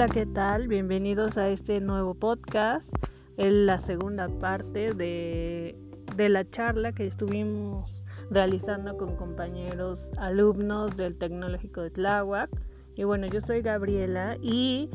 Hola, 0.00 0.08
¿qué 0.08 0.24
tal? 0.24 0.66
Bienvenidos 0.66 1.36
a 1.36 1.50
este 1.50 1.78
nuevo 1.78 2.14
podcast. 2.14 2.90
Es 3.36 3.52
la 3.52 3.76
segunda 3.76 4.28
parte 4.28 4.94
de, 4.94 5.76
de 6.16 6.28
la 6.30 6.48
charla 6.48 6.92
que 6.92 7.06
estuvimos 7.06 8.02
realizando 8.30 8.96
con 8.96 9.14
compañeros 9.16 10.10
alumnos 10.16 10.96
del 10.96 11.18
Tecnológico 11.18 11.82
de 11.82 11.90
Tláhuac. 11.90 12.48
Y 12.96 13.04
bueno, 13.04 13.26
yo 13.26 13.42
soy 13.42 13.60
Gabriela 13.60 14.38
y 14.40 14.88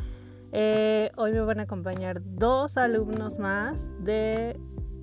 eh, 0.52 1.12
hoy 1.18 1.34
me 1.34 1.42
van 1.42 1.60
a 1.60 1.64
acompañar 1.64 2.24
dos 2.24 2.76
alumnos 2.76 3.38
más 3.38 3.94
de, 4.04 4.60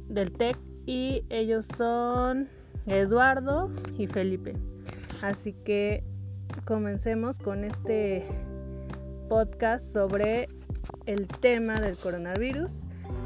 del 0.09 0.33
TEC 0.33 0.59
y 0.85 1.23
ellos 1.31 1.65
son 1.77 2.49
Eduardo 2.87 3.71
y 3.97 4.09
Felipe. 4.09 4.55
Así 5.23 5.53
que 5.53 6.03
comencemos 6.65 7.39
con 7.39 7.63
este 7.63 8.27
podcast 9.33 9.91
sobre 9.91 10.51
el 11.07 11.27
tema 11.27 11.73
del 11.77 11.97
coronavirus, 11.97 12.71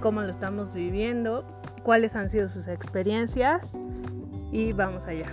cómo 0.00 0.22
lo 0.22 0.30
estamos 0.30 0.72
viviendo, 0.72 1.44
cuáles 1.82 2.14
han 2.14 2.30
sido 2.30 2.48
sus 2.48 2.68
experiencias 2.68 3.72
y 4.52 4.72
vamos 4.72 5.04
allá. 5.08 5.28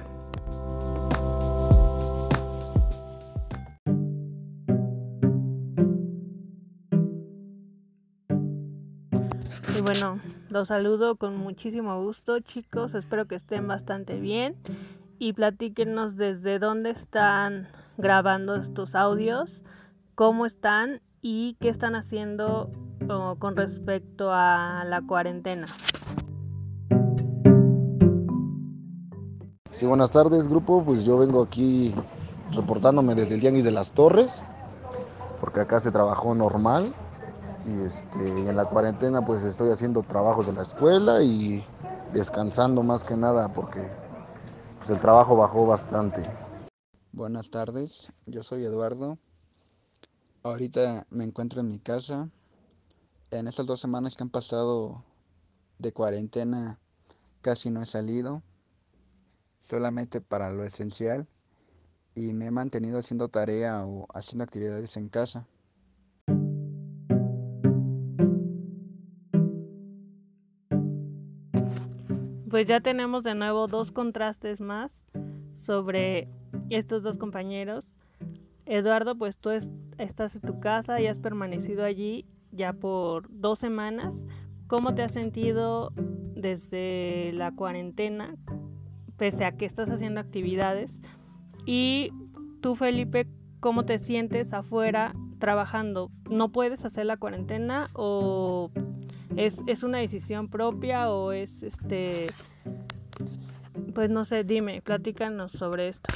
Y 9.77 9.81
bueno, 9.81 10.19
los 10.49 10.69
saludo 10.69 11.17
con 11.17 11.37
muchísimo 11.37 12.03
gusto 12.03 12.39
chicos, 12.39 12.95
espero 12.95 13.27
que 13.27 13.35
estén 13.35 13.67
bastante 13.67 14.19
bien 14.19 14.55
y 15.19 15.33
platíquenos 15.33 16.17
desde 16.17 16.57
dónde 16.57 16.89
están 16.89 17.67
grabando 17.97 18.55
estos 18.55 18.95
audios 18.95 19.63
cómo 20.15 20.45
están 20.45 21.01
y 21.21 21.55
qué 21.59 21.69
están 21.69 21.95
haciendo 21.95 22.69
con 23.39 23.55
respecto 23.55 24.31
a 24.31 24.83
la 24.85 25.01
cuarentena. 25.01 25.67
Sí, 29.71 29.85
buenas 29.87 30.11
tardes 30.11 30.47
grupo, 30.47 30.83
pues 30.83 31.03
yo 31.03 31.17
vengo 31.17 31.41
aquí 31.41 31.93
reportándome 32.51 33.15
desde 33.15 33.35
el 33.35 33.41
Tianguis 33.41 33.63
de 33.63 33.71
las 33.71 33.91
Torres, 33.91 34.45
porque 35.39 35.61
acá 35.61 35.79
se 35.79 35.91
trabajó 35.91 36.35
normal 36.35 36.93
y 37.65 37.81
este, 37.81 38.49
en 38.49 38.55
la 38.55 38.65
cuarentena 38.65 39.25
pues 39.25 39.43
estoy 39.43 39.71
haciendo 39.71 40.03
trabajos 40.03 40.45
de 40.45 40.53
la 40.53 40.61
escuela 40.61 41.23
y 41.23 41.65
descansando 42.13 42.83
más 42.83 43.03
que 43.03 43.17
nada 43.17 43.51
porque 43.51 43.81
pues, 44.77 44.89
el 44.91 44.99
trabajo 44.99 45.35
bajó 45.35 45.65
bastante. 45.65 46.23
Buenas 47.11 47.49
tardes, 47.49 48.11
yo 48.25 48.43
soy 48.43 48.63
Eduardo, 48.63 49.17
Ahorita 50.43 51.07
me 51.09 51.23
encuentro 51.23 51.61
en 51.61 51.69
mi 51.69 51.79
casa. 51.79 52.29
En 53.31 53.47
estas 53.47 53.65
dos 53.65 53.79
semanas 53.79 54.13
que 54.15 54.23
han 54.23 54.29
pasado 54.29 55.01
de 55.79 55.93
cuarentena 55.93 56.79
casi 57.41 57.69
no 57.69 57.81
he 57.81 57.85
salido, 57.85 58.43
solamente 59.61 60.19
para 60.19 60.51
lo 60.51 60.65
esencial 60.65 61.27
y 62.13 62.33
me 62.33 62.47
he 62.47 62.51
mantenido 62.51 62.99
haciendo 62.99 63.29
tarea 63.29 63.85
o 63.85 64.05
haciendo 64.13 64.43
actividades 64.43 64.97
en 64.97 65.07
casa. 65.07 65.47
Pues 72.49 72.67
ya 72.67 72.81
tenemos 72.81 73.23
de 73.23 73.33
nuevo 73.33 73.67
dos 73.67 73.93
contrastes 73.93 74.59
más 74.59 75.05
sobre 75.55 76.27
estos 76.69 77.01
dos 77.01 77.17
compañeros. 77.17 77.85
Eduardo, 78.65 79.17
pues 79.17 79.37
tú 79.37 79.49
estás 79.97 80.35
en 80.35 80.41
tu 80.41 80.59
casa 80.59 81.01
y 81.01 81.07
has 81.07 81.19
permanecido 81.19 81.83
allí 81.83 82.25
ya 82.51 82.73
por 82.73 83.27
dos 83.29 83.59
semanas. 83.59 84.25
¿Cómo 84.67 84.95
te 84.95 85.03
has 85.03 85.11
sentido 85.11 85.91
desde 85.95 87.31
la 87.33 87.51
cuarentena, 87.51 88.35
pese 89.17 89.45
a 89.45 89.51
que 89.53 89.65
estás 89.65 89.89
haciendo 89.89 90.19
actividades? 90.19 91.01
Y 91.65 92.11
tú, 92.61 92.75
Felipe, 92.75 93.27
¿cómo 93.59 93.85
te 93.85 93.99
sientes 93.99 94.53
afuera 94.53 95.13
trabajando? 95.39 96.11
¿No 96.29 96.51
puedes 96.51 96.85
hacer 96.85 97.05
la 97.05 97.17
cuarentena 97.17 97.87
o 97.93 98.71
es, 99.35 99.61
es 99.67 99.83
una 99.83 99.99
decisión 99.99 100.49
propia 100.49 101.11
o 101.11 101.31
es 101.31 101.63
este... 101.63 102.27
Pues 103.93 104.09
no 104.09 104.25
sé, 104.25 104.43
dime, 104.43 104.81
platícanos 104.81 105.51
sobre 105.51 105.89
esto. 105.89 106.09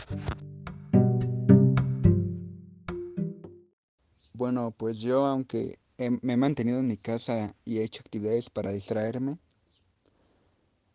Bueno, 4.37 4.69
pues 4.69 4.99
yo 4.99 5.25
aunque 5.25 5.79
me 6.21 6.33
he 6.33 6.37
mantenido 6.37 6.77
en 6.77 6.87
mi 6.87 6.95
casa 6.97 7.55
y 7.65 7.79
he 7.79 7.83
hecho 7.83 8.01
actividades 8.01 8.51
para 8.51 8.71
distraerme, 8.71 9.39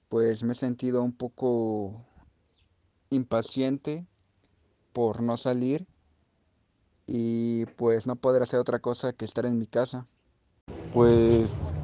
pues 0.08 0.44
me 0.44 0.53
he 0.53 0.54
sentido 0.54 1.03
un 1.03 1.10
poco 1.10 2.04
impaciente 3.10 4.06
por 4.92 5.22
no 5.22 5.36
salir 5.36 5.88
y 7.08 7.66
pues 7.66 8.06
no 8.06 8.14
poder 8.14 8.44
hacer 8.44 8.60
otra 8.60 8.78
cosa 8.78 9.12
que 9.12 9.25
estar 9.25 9.44
en 9.44 9.58
mi 9.58 9.66
casa. 9.66 10.06
Pues 10.92 11.75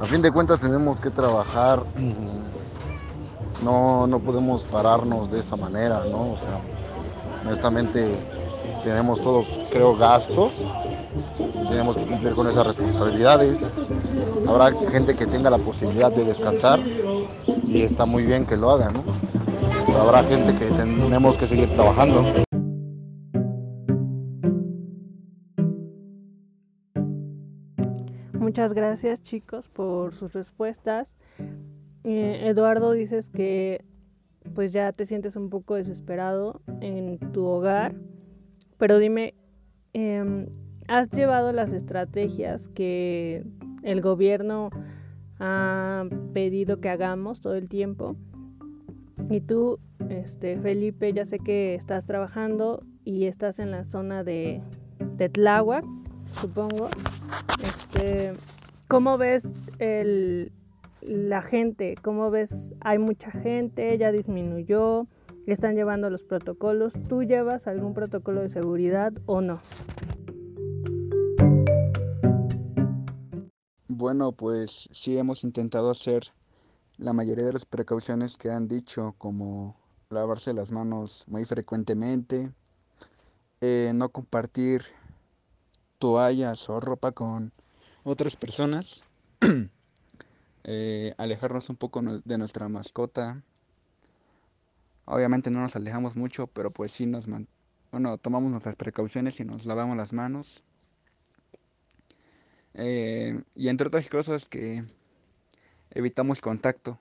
a 0.00 0.06
fin 0.06 0.22
de 0.22 0.30
cuentas 0.30 0.60
tenemos 0.60 1.00
que 1.00 1.10
trabajar, 1.10 1.84
no, 3.60 4.06
no 4.06 4.22
podemos 4.22 4.64
pararnos 4.66 5.32
de 5.32 5.40
esa 5.40 5.56
manera, 5.56 6.04
¿no? 6.04 6.30
O 6.30 6.36
sea, 6.36 6.60
honestamente 7.42 8.24
tenemos 8.86 9.20
todos, 9.20 9.66
creo, 9.72 9.96
gastos, 9.96 10.52
tenemos 11.68 11.96
que 11.96 12.06
cumplir 12.06 12.34
con 12.34 12.46
esas 12.46 12.64
responsabilidades. 12.64 13.68
Habrá 14.46 14.70
gente 14.88 15.14
que 15.14 15.26
tenga 15.26 15.50
la 15.50 15.58
posibilidad 15.58 16.12
de 16.12 16.24
descansar 16.24 16.78
y 17.66 17.82
está 17.82 18.06
muy 18.06 18.24
bien 18.24 18.46
que 18.46 18.56
lo 18.56 18.70
haga, 18.70 18.92
¿no? 18.92 19.02
Habrá 20.00 20.22
gente 20.22 20.54
que 20.54 20.66
tenemos 20.66 21.36
que 21.36 21.48
seguir 21.48 21.68
trabajando. 21.70 22.22
Muchas 28.34 28.72
gracias 28.72 29.20
chicos 29.24 29.68
por 29.68 30.14
sus 30.14 30.32
respuestas. 30.32 31.16
Eh, 32.04 32.42
Eduardo 32.44 32.92
dices 32.92 33.30
que 33.30 33.84
pues 34.54 34.72
ya 34.72 34.92
te 34.92 35.06
sientes 35.06 35.34
un 35.34 35.50
poco 35.50 35.74
desesperado 35.74 36.60
en 36.80 37.18
tu 37.32 37.44
hogar 37.46 37.96
pero 38.78 38.98
dime, 38.98 39.34
em, 39.92 40.46
¿has 40.88 41.10
llevado 41.10 41.52
las 41.52 41.72
estrategias 41.72 42.68
que 42.68 43.44
el 43.82 44.00
gobierno 44.00 44.70
ha 45.38 46.04
pedido 46.32 46.80
que 46.80 46.88
hagamos 46.88 47.40
todo 47.40 47.54
el 47.54 47.68
tiempo? 47.68 48.16
Y 49.30 49.40
tú, 49.40 49.78
este, 50.08 50.58
Felipe, 50.58 51.12
ya 51.12 51.24
sé 51.24 51.38
que 51.38 51.74
estás 51.74 52.04
trabajando 52.04 52.82
y 53.04 53.24
estás 53.26 53.58
en 53.58 53.70
la 53.70 53.84
zona 53.84 54.24
de, 54.24 54.60
de 55.16 55.28
Tláhuac, 55.28 55.84
supongo. 56.40 56.88
Este, 57.62 58.32
¿Cómo 58.88 59.16
ves 59.18 59.48
el, 59.78 60.52
la 61.00 61.42
gente? 61.42 61.94
¿Cómo 62.02 62.30
ves? 62.30 62.72
Hay 62.80 62.98
mucha 62.98 63.30
gente, 63.30 63.96
ya 63.98 64.12
disminuyó 64.12 65.06
están 65.52 65.74
llevando 65.74 66.10
los 66.10 66.22
protocolos. 66.22 66.92
¿Tú 67.08 67.22
llevas 67.22 67.66
algún 67.66 67.94
protocolo 67.94 68.42
de 68.42 68.48
seguridad 68.48 69.12
o 69.26 69.40
no? 69.40 69.60
Bueno, 73.88 74.32
pues 74.32 74.88
sí 74.92 75.16
hemos 75.16 75.44
intentado 75.44 75.90
hacer 75.90 76.24
la 76.98 77.12
mayoría 77.12 77.44
de 77.44 77.54
las 77.54 77.64
precauciones 77.64 78.36
que 78.36 78.50
han 78.50 78.68
dicho, 78.68 79.14
como 79.18 79.76
lavarse 80.10 80.52
las 80.52 80.70
manos 80.70 81.24
muy 81.26 81.44
frecuentemente, 81.44 82.52
eh, 83.60 83.92
no 83.94 84.10
compartir 84.10 84.82
toallas 85.98 86.68
o 86.68 86.78
ropa 86.80 87.12
con 87.12 87.52
otras 88.04 88.36
personas, 88.36 89.02
eh, 90.64 91.14
alejarnos 91.16 91.70
un 91.70 91.76
poco 91.76 92.02
de 92.02 92.38
nuestra 92.38 92.68
mascota, 92.68 93.42
Obviamente 95.06 95.50
no 95.50 95.60
nos 95.60 95.76
alejamos 95.76 96.16
mucho, 96.16 96.48
pero 96.48 96.70
pues 96.70 96.92
sí 96.92 97.06
nos 97.06 97.26
bueno, 97.92 98.18
tomamos 98.18 98.50
nuestras 98.50 98.76
precauciones 98.76 99.38
y 99.40 99.44
nos 99.44 99.64
lavamos 99.64 99.96
las 99.96 100.12
manos. 100.12 100.62
Eh, 102.74 103.40
y 103.54 103.68
entre 103.68 103.86
otras 103.86 104.08
cosas 104.10 104.44
que 104.44 104.82
evitamos 105.92 106.40
contacto. 106.40 106.98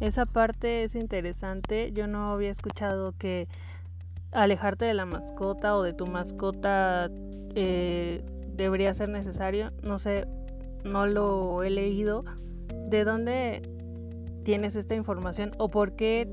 Esa 0.00 0.26
parte 0.26 0.84
es 0.84 0.94
interesante. 0.94 1.92
Yo 1.92 2.06
no 2.06 2.32
había 2.32 2.50
escuchado 2.50 3.14
que 3.18 3.48
alejarte 4.32 4.84
de 4.84 4.94
la 4.94 5.06
mascota 5.06 5.76
o 5.76 5.82
de 5.82 5.92
tu 5.92 6.06
mascota 6.06 7.10
eh, 7.54 8.22
debería 8.54 8.92
ser 8.94 9.08
necesario. 9.08 9.72
No 9.82 9.98
sé, 9.98 10.26
no 10.84 11.06
lo 11.06 11.62
he 11.62 11.70
leído. 11.70 12.24
¿De 12.88 13.04
dónde 13.04 13.62
tienes 14.48 14.76
esta 14.76 14.94
información 14.94 15.50
o 15.58 15.68
por 15.68 15.92
qué 15.92 16.26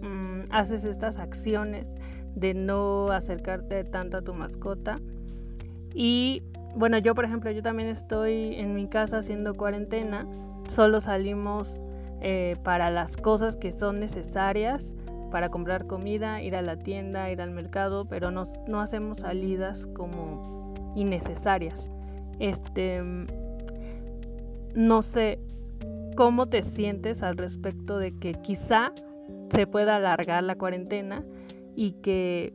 mm, 0.00 0.50
haces 0.50 0.84
estas 0.84 1.18
acciones 1.18 1.86
de 2.34 2.54
no 2.54 3.08
acercarte 3.08 3.84
tanto 3.84 4.16
a 4.16 4.22
tu 4.22 4.32
mascota. 4.32 4.96
Y 5.92 6.42
bueno, 6.74 6.96
yo 6.96 7.14
por 7.14 7.26
ejemplo, 7.26 7.50
yo 7.50 7.62
también 7.62 7.90
estoy 7.90 8.54
en 8.54 8.74
mi 8.74 8.86
casa 8.88 9.18
haciendo 9.18 9.52
cuarentena, 9.52 10.26
solo 10.70 11.02
salimos 11.02 11.68
eh, 12.22 12.56
para 12.62 12.90
las 12.90 13.18
cosas 13.18 13.56
que 13.56 13.72
son 13.72 14.00
necesarias, 14.00 14.94
para 15.30 15.50
comprar 15.50 15.86
comida, 15.86 16.40
ir 16.42 16.56
a 16.56 16.62
la 16.62 16.78
tienda, 16.78 17.30
ir 17.30 17.42
al 17.42 17.50
mercado, 17.50 18.06
pero 18.06 18.30
no, 18.30 18.48
no 18.66 18.80
hacemos 18.80 19.20
salidas 19.20 19.86
como 19.86 20.72
innecesarias. 20.94 21.90
Este, 22.38 23.02
no 24.78 25.02
sé 25.02 25.40
cómo 26.16 26.46
te 26.48 26.62
sientes 26.62 27.24
al 27.24 27.36
respecto 27.36 27.98
de 27.98 28.16
que 28.16 28.32
quizá 28.32 28.92
se 29.50 29.66
pueda 29.66 29.96
alargar 29.96 30.44
la 30.44 30.54
cuarentena 30.54 31.24
y 31.74 31.92
que, 32.00 32.54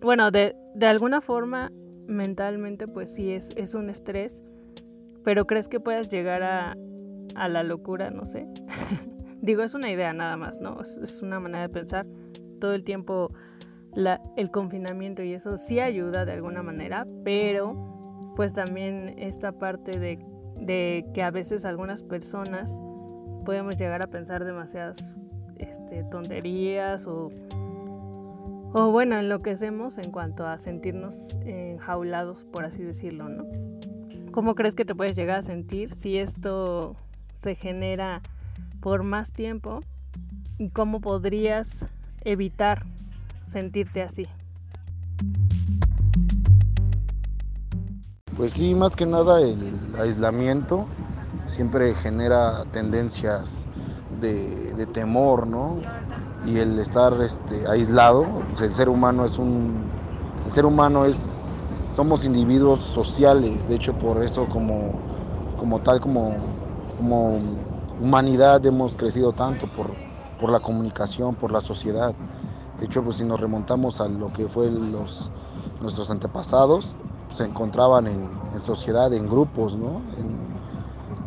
bueno, 0.00 0.30
de, 0.30 0.54
de 0.76 0.86
alguna 0.86 1.20
forma 1.20 1.72
mentalmente 2.06 2.86
pues 2.86 3.12
sí 3.12 3.32
es, 3.32 3.50
es 3.56 3.74
un 3.74 3.90
estrés, 3.90 4.40
pero 5.24 5.48
crees 5.48 5.66
que 5.66 5.80
puedas 5.80 6.08
llegar 6.08 6.44
a, 6.44 6.76
a 7.34 7.48
la 7.48 7.64
locura, 7.64 8.10
no 8.10 8.24
sé. 8.26 8.46
Digo, 9.42 9.64
es 9.64 9.74
una 9.74 9.90
idea 9.90 10.12
nada 10.12 10.36
más, 10.36 10.60
¿no? 10.60 10.80
Es, 10.80 11.22
una 11.22 11.40
manera 11.40 11.62
de 11.62 11.70
pensar. 11.70 12.06
Todo 12.60 12.74
el 12.74 12.84
tiempo 12.84 13.32
la, 13.94 14.20
el 14.36 14.52
confinamiento 14.52 15.24
y 15.24 15.32
eso 15.32 15.58
sí 15.58 15.80
ayuda 15.80 16.24
de 16.24 16.34
alguna 16.34 16.62
manera, 16.62 17.04
pero 17.24 18.32
pues 18.36 18.52
también 18.52 19.14
esta 19.18 19.52
parte 19.52 19.98
de, 19.98 20.18
de 20.58 21.06
que 21.14 21.22
a 21.22 21.30
veces 21.30 21.64
algunas 21.64 22.02
personas 22.02 22.72
podemos 23.44 23.76
llegar 23.76 24.02
a 24.02 24.06
pensar 24.06 24.44
demasiadas 24.44 25.14
este, 25.58 26.04
tonterías 26.04 27.06
o 27.06 27.30
o 28.76 28.90
bueno, 28.90 29.16
enloquecemos 29.16 29.98
en 29.98 30.10
cuanto 30.10 30.48
a 30.48 30.58
sentirnos 30.58 31.36
enjaulados, 31.44 32.42
por 32.42 32.64
así 32.64 32.82
decirlo, 32.82 33.28
¿no? 33.28 33.46
¿Cómo 34.32 34.56
crees 34.56 34.74
que 34.74 34.84
te 34.84 34.96
puedes 34.96 35.14
llegar 35.14 35.38
a 35.38 35.42
sentir 35.42 35.94
si 35.94 36.18
esto 36.18 36.96
se 37.40 37.54
genera 37.54 38.20
por 38.80 39.04
más 39.04 39.32
tiempo? 39.32 39.78
¿Y 40.58 40.70
cómo 40.70 41.00
podrías 41.00 41.86
evitar 42.24 42.82
sentirte 43.46 44.02
así? 44.02 44.26
Pues 48.44 48.52
sí, 48.52 48.74
más 48.74 48.94
que 48.94 49.06
nada 49.06 49.40
el 49.40 49.96
aislamiento 49.98 50.84
siempre 51.46 51.94
genera 51.94 52.66
tendencias 52.72 53.64
de, 54.20 54.86
temor, 54.92 55.46
¿no? 55.46 55.76
y 56.46 56.58
el 56.58 56.78
estar 56.78 57.18
este, 57.22 57.66
aislado, 57.66 58.26
pues 58.50 58.68
el 58.68 58.74
ser 58.74 58.90
humano 58.90 59.24
es 59.24 59.38
un, 59.38 59.72
el 60.44 60.52
ser 60.52 60.66
humano 60.66 61.06
es, 61.06 61.16
somos 61.96 62.26
individuos 62.26 62.80
sociales, 62.80 63.66
de 63.66 63.76
hecho 63.76 63.94
por 63.94 64.22
eso 64.22 64.46
como, 64.46 64.92
como 65.58 65.80
tal, 65.80 65.98
como, 66.00 66.36
como 66.98 67.40
humanidad 67.98 68.66
hemos 68.66 68.94
crecido 68.94 69.32
tanto 69.32 69.66
por, 69.68 69.86
por 70.38 70.50
la 70.50 70.60
comunicación, 70.60 71.34
por 71.34 71.50
la 71.50 71.62
sociedad. 71.62 72.12
De 72.78 72.84
hecho, 72.84 73.02
pues 73.02 73.16
si 73.16 73.24
nos 73.24 73.40
remontamos 73.40 74.02
a 74.02 74.08
lo 74.08 74.30
que 74.34 74.48
fue 74.48 74.70
los, 74.70 75.30
nuestros 75.80 76.10
antepasados, 76.10 76.94
se 77.34 77.44
encontraban 77.44 78.06
en, 78.06 78.64
sociedad, 78.64 79.12
en 79.12 79.28
grupos, 79.28 79.76
¿no? 79.76 80.00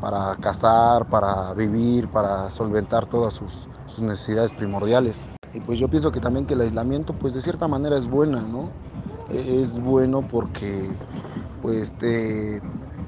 para 0.01 0.35
cazar, 0.35 1.05
para 1.09 1.53
vivir, 1.53 2.07
para 2.09 2.49
solventar 2.49 3.05
todas 3.07 3.33
sus, 3.33 3.67
necesidades 3.99 4.53
primordiales. 4.53 5.27
Y 5.53 5.59
pues 5.61 5.79
yo 5.79 5.87
pienso 5.87 6.11
que 6.11 6.19
también 6.19 6.45
que 6.45 6.53
el 6.53 6.61
aislamiento 6.61 7.13
pues 7.13 7.33
de 7.33 7.41
cierta 7.41 7.67
manera 7.67 7.97
es 7.97 8.07
buena, 8.07 8.41
¿no? 8.41 8.69
E-, 9.31 9.61
es 9.61 9.79
bueno 9.81 10.21
porque 10.21 10.87
pues 11.61 11.91
te, 11.93 12.61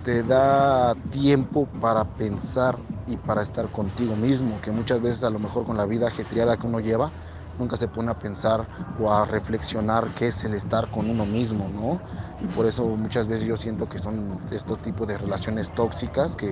te 0.04 0.24
da 0.24 0.96
tiempo 1.12 1.68
para 1.80 2.04
pensar 2.06 2.78
y 3.06 3.18
para 3.18 3.42
estar 3.42 3.70
contigo 3.72 4.16
mismo, 4.16 4.60
que 4.62 4.72
muchas 4.72 5.02
veces 5.02 5.24
a 5.24 5.30
lo 5.30 5.40
mejor 5.40 5.66
con 5.66 5.78
la 5.78 5.86
vida 5.86 6.08
ajetreada 6.08 6.58
que 6.58 6.68
uno 6.68 6.80
lleva, 6.80 7.12
nunca 7.60 7.78
se 7.78 7.88
pone 7.88 8.10
a 8.10 8.18
pensar 8.18 8.66
o 9.00 9.12
a 9.12 9.26
reflexionar 9.26 10.08
qué 10.18 10.28
es 10.28 10.44
el 10.46 10.54
estar 10.54 10.90
con 10.90 11.10
uno 11.10 11.26
mismo, 11.26 11.70
¿no? 11.70 12.02
Y 12.44 12.48
por 12.56 12.66
eso 12.66 12.86
muchas 12.86 13.28
veces 13.28 13.46
yo 13.48 13.58
siento 13.58 13.88
que 13.88 14.00
son 14.00 14.40
estos 14.52 14.82
tipos 14.82 15.08
de 15.08 15.18
relaciones 15.18 15.72
tóxicas 15.72 16.36
que, 16.36 16.52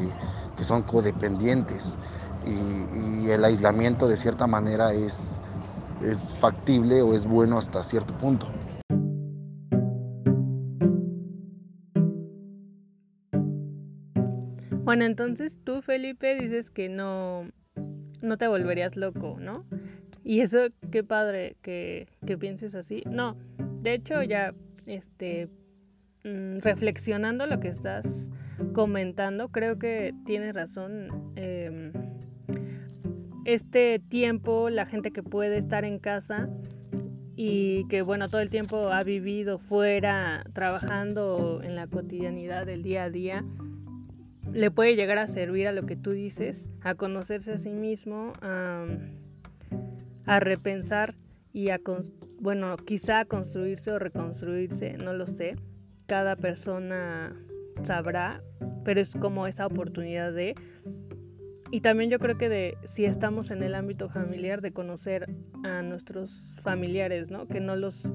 que 0.58 0.64
son 0.64 0.84
codependientes 0.84 1.98
y, 2.46 3.30
el 3.30 3.44
aislamiento 3.44 4.08
de 4.08 4.16
cierta 4.16 4.48
manera 4.48 4.94
es, 4.94 5.42
es 6.02 6.34
factible 6.36 7.02
o 7.02 7.14
es 7.14 7.26
bueno 7.26 7.58
hasta 7.58 7.84
cierto 7.84 8.18
punto. 8.18 8.48
Bueno, 14.86 15.04
entonces 15.04 15.60
tú, 15.62 15.82
Felipe, 15.82 16.36
dices 16.36 16.70
que 16.70 16.88
no, 16.88 17.52
no 18.22 18.38
te 18.38 18.48
volverías 18.48 18.96
loco, 18.96 19.36
¿no? 19.38 19.66
Y 20.28 20.42
eso, 20.42 20.68
qué 20.92 21.06
padre 21.06 21.56
que, 21.62 22.10
que 22.26 22.38
pienses 22.38 22.76
así. 22.76 23.02
No, 23.10 23.38
de 23.82 23.94
hecho 23.94 24.22
ya, 24.24 24.54
este, 24.86 25.48
mm, 26.26 26.58
reflexionando 26.60 27.46
lo 27.46 27.62
que 27.62 27.70
estás 27.70 28.30
comentando, 28.74 29.48
creo 29.54 29.80
que 29.80 30.14
tienes 30.26 30.54
razón. 30.54 31.32
Eh, 31.38 31.94
este 33.46 34.00
tiempo, 34.00 34.70
la 34.70 34.86
gente 34.86 35.12
que 35.12 35.24
puede 35.24 35.60
estar 35.60 35.86
en 35.86 35.98
casa 35.98 36.50
y 37.38 37.88
que 37.88 38.02
bueno, 38.02 38.28
todo 38.28 38.42
el 38.42 38.50
tiempo 38.50 38.90
ha 38.90 39.04
vivido 39.04 39.60
fuera, 39.60 40.44
trabajando 40.52 41.62
en 41.64 41.78
la 41.78 41.88
cotidianidad 41.88 42.66
del 42.66 42.84
día 42.84 43.06
a 43.06 43.10
día, 43.10 43.46
le 44.52 44.72
puede 44.72 44.98
llegar 44.98 45.20
a 45.20 45.28
servir 45.28 45.70
a 45.70 45.72
lo 45.72 45.86
que 45.86 45.96
tú 45.96 46.12
dices, 46.12 46.68
a 46.82 46.96
conocerse 46.96 47.54
a 47.54 47.60
sí 47.60 47.72
mismo, 47.72 48.34
a, 48.42 48.86
repensar 50.28 51.16
y 51.54 51.70
a, 51.70 51.80
bueno, 52.40 52.76
quizá 52.78 53.26
construirse 53.26 53.92
o 53.92 54.00
reconstruirse, 54.00 54.98
no 54.98 55.14
lo 55.14 55.28
sé. 55.28 55.56
Cada 56.06 56.36
persona 56.36 57.36
sabrá, 57.84 58.42
pero 58.84 59.02
es 59.02 59.16
como 59.16 59.48
esa 59.48 59.66
oportunidad 59.66 60.34
de 60.34 60.56
y 61.70 61.82
también 61.82 62.10
yo 62.10 62.20
creo 62.20 62.38
que 62.38 62.48
de 62.48 62.78
si 62.86 63.04
estamos 63.04 63.52
en 63.52 63.62
el 63.62 63.76
ámbito 63.76 64.08
familiar 64.10 64.62
de 64.62 64.72
conocer 64.72 65.30
a 65.64 65.82
nuestros 65.82 66.32
familiares, 66.62 67.30
¿no? 67.30 67.48
Que 67.48 67.60
no 67.60 67.76
los 67.76 68.10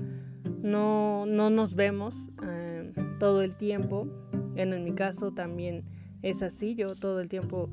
no, 0.63 1.27
no 1.27 1.51
nos 1.51 1.75
vemos 1.75 2.15
eh, 2.45 2.93
todo 3.19 3.43
el 3.43 3.57
tiempo. 3.57 4.09
En, 4.55 4.83
mi 4.85 4.93
caso 4.95 5.33
también 5.33 5.85
es 6.23 6.43
así. 6.43 6.75
Yo 6.75 6.95
todo 6.95 7.21
el 7.21 7.29
tiempo 7.29 7.69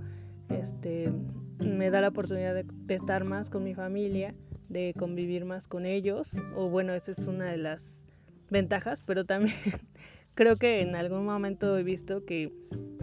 este, 0.50 1.12
me 1.60 1.89
da 1.89 2.01
la 2.01 2.10
oportunidad 2.10 2.54
de, 2.54 2.66
de 2.66 2.96
estar 2.96 3.24
más 3.24 3.50
con 3.50 3.63
mi 3.63 3.74
familia, 3.74 4.34
de 4.70 4.94
convivir 4.98 5.46
más 5.46 5.68
con 5.68 5.86
ellos. 5.86 6.30
O 6.56 6.70
bueno, 6.70 6.94
esa 6.94 7.12
es 7.12 7.28
una 7.28 7.46
de 7.51 7.58
las 7.58 8.04
ventajas, 8.50 9.04
pero 9.06 9.25
también 9.25 9.56
creo 10.36 10.58
que 10.58 10.82
en 10.82 10.96
algún 10.96 11.25
momento 11.25 11.78
he 11.78 11.84
visto 11.84 12.25
que 12.25 12.51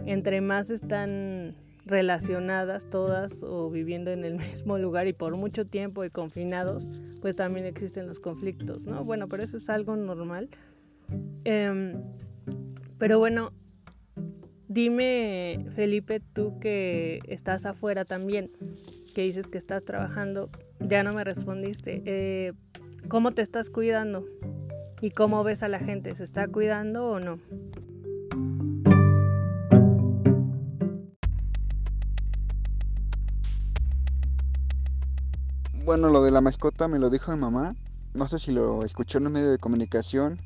entre 0.05 0.41
más 0.41 0.69
están 0.69 1.55
relacionadas 1.87 2.89
todas 2.89 3.41
o 3.43 3.69
viviendo 3.69 4.11
en 4.11 4.25
el 4.25 4.35
mismo 4.37 4.77
lugar 4.77 5.07
y 5.07 5.13
por 5.13 5.35
mucho 5.35 5.65
tiempo 5.65 6.03
y 6.03 6.09
confinados, 6.09 6.87
pues 7.21 7.35
también 7.35 7.65
existen 7.65 8.07
los 8.07 8.19
conflictos, 8.19 8.85
¿no? 8.85 9.03
Bueno, 9.03 9.27
pero 9.27 9.43
eso 9.43 9.57
es 9.57 9.69
algo 9.69 9.95
normal. 9.95 10.49
Em, 11.45 12.01
pero 12.97 13.19
bueno, 13.19 13.51
dime, 14.77 15.65
Felipe, 15.75 16.19
tú 16.19 16.59
que 16.59 17.17
estás 17.27 17.65
afuera 17.65 18.05
también, 18.05 18.51
que 19.15 19.23
dices 19.23 19.47
que 19.47 19.57
estás 19.57 19.83
trabajando, 19.83 20.51
ya 20.79 21.01
no 21.01 21.13
me 21.13 21.23
respondiste. 21.23 22.03
Eh, 22.05 22.53
¿Cómo 23.07 23.31
te 23.31 23.41
estás 23.41 23.71
cuidando? 23.71 24.23
¿Y 25.01 25.09
cómo 25.09 25.43
ves 25.43 25.63
a 25.63 25.67
la 25.67 25.79
gente? 25.79 26.15
¿Se 26.15 26.23
está 26.23 26.47
cuidando 26.47 27.07
o 27.07 27.19
no? 27.19 27.39
Bueno, 35.85 36.09
lo 36.09 36.21
de 36.21 36.29
la 36.29 36.41
mascota 36.41 36.87
me 36.87 36.99
lo 36.99 37.09
dijo 37.09 37.31
mi 37.31 37.39
mamá. 37.39 37.75
No 38.13 38.27
sé 38.27 38.37
si 38.37 38.51
lo 38.51 38.83
escuchó 38.83 39.17
en 39.17 39.25
un 39.25 39.33
medio 39.33 39.49
de 39.49 39.57
comunicación 39.57 40.37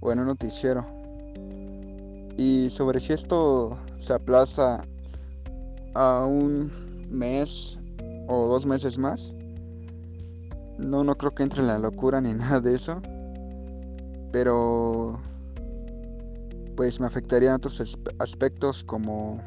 o 0.00 0.10
en 0.10 0.20
un 0.20 0.26
noticiero. 0.28 1.03
Y 2.36 2.68
sobre 2.70 3.00
si 3.00 3.12
esto 3.12 3.78
se 4.00 4.12
aplaza 4.12 4.84
a 5.94 6.26
un 6.26 6.72
mes 7.10 7.78
o 8.28 8.48
dos 8.48 8.66
meses 8.66 8.98
más, 8.98 9.34
no, 10.78 11.04
no 11.04 11.16
creo 11.16 11.34
que 11.34 11.42
entre 11.42 11.60
en 11.60 11.68
la 11.68 11.78
locura 11.78 12.20
ni 12.20 12.34
nada 12.34 12.60
de 12.60 12.74
eso. 12.74 13.00
Pero 14.32 15.20
pues 16.76 16.98
me 16.98 17.06
afectarían 17.06 17.54
otros 17.54 17.96
aspectos 18.18 18.82
como 18.82 19.40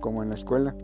como 0.00 0.22
en 0.22 0.30
la 0.30 0.34
escuela. 0.34 0.74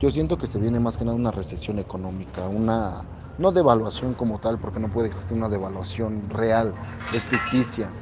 Yo 0.00 0.10
siento 0.10 0.36
que 0.36 0.46
se 0.46 0.58
viene 0.58 0.78
más 0.80 0.96
que 0.96 1.04
nada 1.04 1.16
una 1.16 1.30
recesión 1.30 1.78
económica, 1.78 2.48
una 2.48 3.02
no 3.36 3.52
devaluación 3.52 4.14
como 4.14 4.38
tal, 4.40 4.58
porque 4.58 4.80
no 4.80 4.90
puede 4.90 5.08
existir 5.08 5.36
una 5.36 5.48
devaluación 5.48 6.30
real, 6.30 6.78
es. 7.10 7.96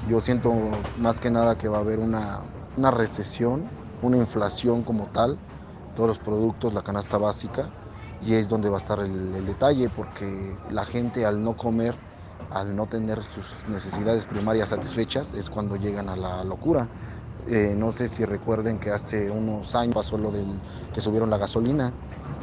Yo 0.00 0.20
siento 0.20 0.88
más 0.94 1.20
que 1.20 1.30
nada 1.30 1.56
que 1.56 1.68
va 1.68 1.78
a 1.78 1.80
haber 1.80 1.98
una, 2.00 2.44
una 2.74 2.90
recesión, 2.90 3.74
una 4.00 4.18
inflación 4.18 4.84
como 4.84 5.08
tal, 5.08 5.42
todos 5.94 6.08
los 6.08 6.18
productos, 6.20 6.74
la 6.74 6.82
canasta 6.82 7.18
básica, 7.18 7.74
y 8.18 8.34
es 8.34 8.48
donde 8.48 8.68
va 8.68 8.76
a 8.76 8.78
estar 8.78 9.00
el, 9.00 9.34
el 9.34 9.46
detalle, 9.46 9.90
porque 9.90 10.60
la 10.66 10.84
gente 10.86 11.24
al 11.26 11.42
no 11.42 11.56
comer, 11.56 12.02
al 12.48 12.76
no 12.76 12.88
tener 12.88 13.22
sus 13.24 13.62
necesidades 13.66 14.26
primarias 14.26 14.70
satisfechas, 14.70 15.32
es 15.34 15.48
cuando 15.50 15.76
llegan 15.76 16.08
a 16.08 16.16
la 16.16 16.44
locura. 16.44 16.90
Eh, 17.46 17.74
no 17.76 17.92
sé 17.92 18.08
si 18.08 18.24
recuerden 18.24 18.78
que 18.78 18.90
hace 18.90 19.30
unos 19.30 19.74
años 19.74 19.94
pasó 19.94 20.18
lo 20.18 20.30
del 20.32 20.62
que 20.92 21.00
subieron 21.00 21.30
la 21.30 21.38
gasolina. 21.38 21.96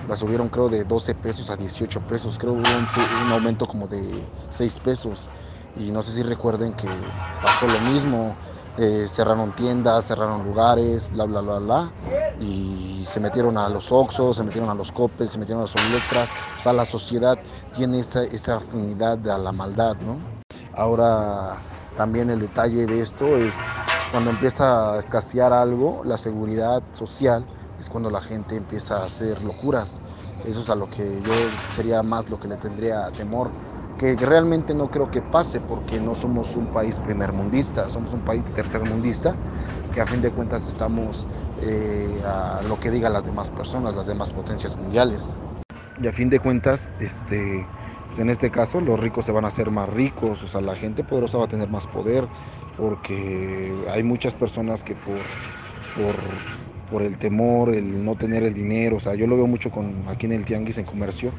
La 0.06 0.16
subieron 0.16 0.50
creo 0.50 0.70
de 0.70 0.86
12 0.86 1.16
pesos 1.16 1.50
a 1.50 1.58
18 1.58 2.02
pesos. 2.02 2.38
Creo 2.38 2.54
hubo 2.54 2.74
un, 2.74 2.90
un 3.10 3.32
aumento 3.32 3.68
como 3.68 3.88
de 3.88 4.34
6 4.50 4.80
pesos. 4.80 5.30
Y 5.74 5.92
no 5.92 6.04
sé 6.04 6.12
si 6.14 6.24
recuerden 6.24 6.74
que 6.76 7.14
pasó 7.40 7.68
lo 7.68 7.80
mismo. 7.82 8.40
Eh, 8.76 9.08
cerraron 9.10 9.54
tiendas, 9.54 10.06
cerraron 10.08 10.44
lugares, 10.44 11.10
bla, 11.10 11.26
bla, 11.26 11.42
bla, 11.42 11.60
bla. 11.60 11.96
Y 12.36 13.06
se 13.12 13.20
metieron 13.20 13.58
a 13.58 13.70
los 13.70 13.92
Oxxos, 13.92 14.38
se 14.38 14.44
metieron 14.44 14.70
a 14.70 14.76
los 14.76 14.92
Coppel, 14.92 15.30
se 15.30 15.38
metieron 15.38 15.60
a 15.62 15.64
las 15.64 15.72
Soletras. 15.72 16.34
O 16.58 16.62
sea, 16.62 16.74
la 16.74 16.86
sociedad 16.86 17.40
tiene 17.72 18.00
esa, 18.00 18.24
esa 18.24 18.56
afinidad 18.58 19.26
a 19.30 19.38
la 19.38 19.52
maldad, 19.52 19.98
¿no? 20.00 20.28
Ahora, 20.72 21.66
también 21.94 22.30
el 22.30 22.40
detalle 22.40 22.88
de 22.88 23.02
esto 23.02 23.38
es 23.38 23.86
cuando 24.10 24.30
empieza 24.30 24.96
a 24.96 25.00
escasear 25.00 25.54
algo, 25.54 26.04
la 26.04 26.18
seguridad 26.18 26.84
social, 26.92 27.48
es 27.82 27.90
cuando 27.90 28.10
la 28.10 28.22
gente 28.22 28.56
empieza 28.56 29.00
a 29.02 29.06
hacer 29.06 29.44
locuras. 29.44 30.02
Eso 30.44 30.62
es 30.62 30.70
a 30.70 30.76
lo 30.76 30.90
que 30.90 31.24
yo 31.24 31.60
sería 31.68 32.04
más 32.04 32.30
lo 32.30 32.40
que 32.40 32.48
le 32.48 32.58
tendría 32.58 33.12
temor. 33.12 33.56
Que 33.98 34.16
realmente 34.16 34.74
no 34.74 34.90
creo 34.90 35.10
que 35.10 35.22
pase 35.24 35.62
porque 35.62 36.00
no 36.02 36.16
somos 36.16 36.56
un 36.56 36.70
país 36.70 37.00
primermundista, 37.00 37.90
somos 37.90 38.14
un 38.14 38.24
país 38.24 38.52
tercermundista, 38.54 39.40
que 39.92 40.02
a 40.02 40.08
fin 40.08 40.22
de 40.22 40.32
cuentas 40.32 40.68
estamos 40.68 41.28
eh, 41.58 42.22
a 42.26 42.62
lo 42.64 42.80
que 42.80 42.92
digan 42.92 43.14
las 43.14 43.24
demás 43.26 43.52
personas, 43.52 43.96
las 43.96 44.06
demás 44.08 44.32
potencias 44.32 44.76
mundiales. 44.76 45.38
Y 45.96 46.08
a 46.08 46.14
fin 46.14 46.30
de 46.30 46.40
cuentas, 46.40 46.92
este, 46.98 47.72
pues 48.08 48.20
en 48.20 48.30
este 48.30 48.50
caso 48.52 48.82
los 48.82 49.00
ricos 49.00 49.26
se 49.26 49.32
van 49.32 49.46
a 49.46 49.50
hacer 49.50 49.72
más 49.72 49.90
ricos, 49.90 50.44
o 50.44 50.48
sea, 50.48 50.62
la 50.62 50.76
gente 50.76 51.04
poderosa 51.04 51.38
va 51.38 51.46
a 51.46 51.48
tener 51.48 51.70
más 51.70 51.88
poder, 51.88 52.32
porque 52.76 53.86
hay 53.90 54.04
muchas 54.04 54.36
personas 54.36 54.84
que 54.84 54.96
por, 54.96 55.38
por, 55.92 56.46
por, 56.92 57.04
el 57.04 57.18
temor, 57.18 57.76
el 57.76 58.04
no 58.06 58.16
tener 58.16 58.44
el 58.44 58.54
dinero, 58.54 58.98
o 58.98 59.00
sea, 59.00 59.16
yo 59.16 59.28
lo 59.28 59.38
veo 59.38 59.48
mucho 59.48 59.72
con, 59.72 60.08
aquí 60.08 60.26
en 60.28 60.34
el 60.34 60.46
tianguis, 60.46 60.78
en 60.78 60.86
comercio, 60.86 61.32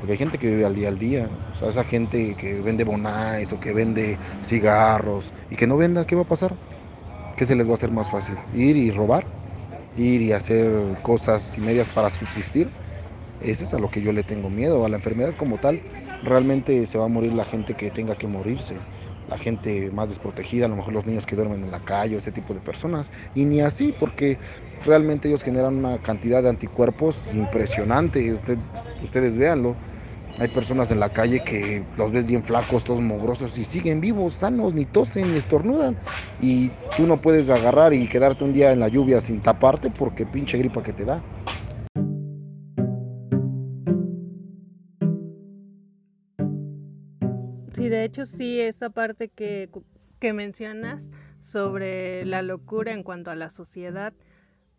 porque 0.00 0.12
hay 0.12 0.18
gente 0.18 0.38
que 0.38 0.48
vive 0.48 0.64
al 0.66 0.74
día 0.74 0.88
al 0.88 0.98
día, 0.98 1.28
o 1.52 1.54
sea, 1.54 1.68
esa 1.68 1.84
gente 1.84 2.34
que 2.36 2.54
vende 2.62 2.84
bonais 2.84 3.52
o 3.52 3.60
que 3.60 3.72
vende 3.72 4.18
cigarros 4.42 5.32
y 5.50 5.56
que 5.56 5.66
no 5.66 5.76
venda, 5.76 6.06
¿qué 6.06 6.16
va 6.16 6.22
a 6.22 6.24
pasar? 6.26 6.56
¿Qué 7.36 7.44
se 7.46 7.56
les 7.56 7.66
va 7.66 7.72
a 7.72 7.74
hacer 7.74 7.90
más 7.92 8.08
fácil? 8.10 8.36
Ir 8.54 8.76
y 8.76 8.90
robar, 8.90 9.26
ir 9.96 10.22
y 10.22 10.32
hacer 10.32 10.98
cosas 11.02 11.56
y 11.56 11.60
medias 11.60 11.88
para 11.90 12.10
subsistir. 12.10 12.68
Ese 13.40 13.64
es 13.64 13.74
a 13.74 13.78
lo 13.78 13.90
que 13.90 14.02
yo 14.02 14.12
le 14.12 14.22
tengo 14.24 14.50
miedo, 14.50 14.84
a 14.84 14.88
la 14.88 14.96
enfermedad 14.96 15.34
como 15.36 15.58
tal. 15.58 15.80
Realmente 16.22 16.84
se 16.86 16.98
va 16.98 17.06
a 17.06 17.08
morir 17.08 17.32
la 17.32 17.44
gente 17.44 17.74
que 17.74 17.90
tenga 17.90 18.16
que 18.16 18.26
morirse 18.26 18.76
la 19.30 19.38
gente 19.38 19.90
más 19.92 20.08
desprotegida, 20.08 20.66
a 20.66 20.68
lo 20.68 20.76
mejor 20.76 20.92
los 20.94 21.06
niños 21.06 21.26
que 21.26 21.36
duermen 21.36 21.64
en 21.64 21.70
la 21.70 21.80
calle, 21.80 22.16
ese 22.16 22.32
tipo 22.32 22.54
de 22.54 22.60
personas. 22.60 23.12
Y 23.34 23.44
ni 23.46 23.60
así, 23.60 23.92
porque 23.92 24.38
realmente 24.84 25.28
ellos 25.28 25.42
generan 25.42 25.76
una 25.76 26.00
cantidad 26.00 26.42
de 26.42 26.50
anticuerpos 26.50 27.32
impresionante. 27.32 28.32
Usted, 28.32 28.58
ustedes 29.00 29.38
véanlo. 29.38 29.78
Hay 30.38 30.48
personas 30.48 30.90
en 30.90 31.00
la 31.00 31.10
calle 31.12 31.42
que 31.42 31.86
los 31.96 32.12
ves 32.12 32.26
bien 32.26 32.44
flacos, 32.44 32.84
todos 32.84 33.00
mogrosos 33.02 33.56
y 33.58 33.64
siguen 33.64 34.00
vivos, 34.00 34.36
sanos, 34.36 34.74
ni 34.74 34.86
tosen 34.86 35.30
ni 35.30 35.36
estornudan. 35.36 35.98
Y 36.38 36.72
tú 36.94 37.06
no 37.06 37.20
puedes 37.20 37.50
agarrar 37.50 37.92
y 37.94 38.08
quedarte 38.08 38.44
un 38.44 38.52
día 38.52 38.72
en 38.72 38.80
la 38.80 38.88
lluvia 38.88 39.20
sin 39.20 39.42
taparte 39.42 39.90
porque 39.90 40.26
pinche 40.26 40.58
gripa 40.58 40.82
que 40.82 40.92
te 40.94 41.04
da. 41.04 41.26
Hecho 48.10 48.26
sí, 48.26 48.60
esa 48.60 48.90
parte 48.90 49.28
que, 49.28 49.70
que 50.18 50.32
mencionas 50.32 51.10
sobre 51.40 52.24
la 52.26 52.42
locura 52.42 52.92
en 52.92 53.04
cuanto 53.04 53.30
a 53.30 53.36
la 53.36 53.50
sociedad, 53.50 54.12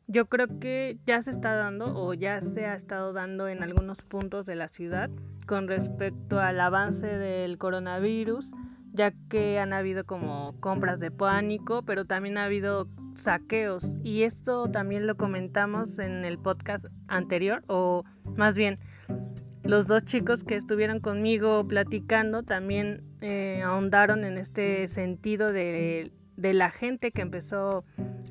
yo 0.08 0.26
creo 0.26 0.60
que 0.60 0.98
ya 1.06 1.22
se 1.22 1.32
está 1.32 1.56
dando 1.56 1.98
o 1.98 2.14
ya 2.14 2.42
se 2.42 2.66
ha 2.66 2.76
estado 2.76 3.14
dando 3.14 3.48
en 3.48 3.64
algunos 3.64 4.02
puntos 4.02 4.46
de 4.46 4.56
la 4.56 4.68
ciudad 4.68 5.10
con 5.48 5.70
respecto 5.70 6.42
al 6.42 6.60
avance 6.60 7.08
del 7.08 7.58
coronavirus, 7.58 8.52
ya 8.92 9.14
que 9.30 9.60
han 9.60 9.72
habido 9.72 10.04
como 10.04 10.60
compras 10.60 11.00
de 11.00 11.12
pánico, 11.12 11.84
pero 11.84 12.04
también 12.04 12.38
ha 12.38 12.44
habido 12.44 12.90
saqueos. 13.16 13.86
Y 14.04 14.24
esto 14.24 14.70
también 14.70 15.08
lo 15.08 15.16
comentamos 15.16 16.00
en 16.00 16.26
el 16.26 16.38
podcast 16.38 16.86
anterior 17.08 17.64
o 17.68 18.04
más 18.36 18.56
bien 18.56 18.78
los 19.72 19.88
dos 19.88 20.04
chicos 20.04 20.44
que 20.44 20.58
estuvieron 20.58 21.00
conmigo 21.00 21.66
platicando 21.66 22.44
también 22.44 23.04
eh, 23.22 23.62
ahondaron 23.64 24.26
en 24.26 24.38
este 24.38 24.90
sentido 24.90 25.54
de, 25.54 26.12
de, 26.36 26.54
la 26.54 26.72
gente 26.72 27.12
que 27.12 27.22
empezó 27.22 27.86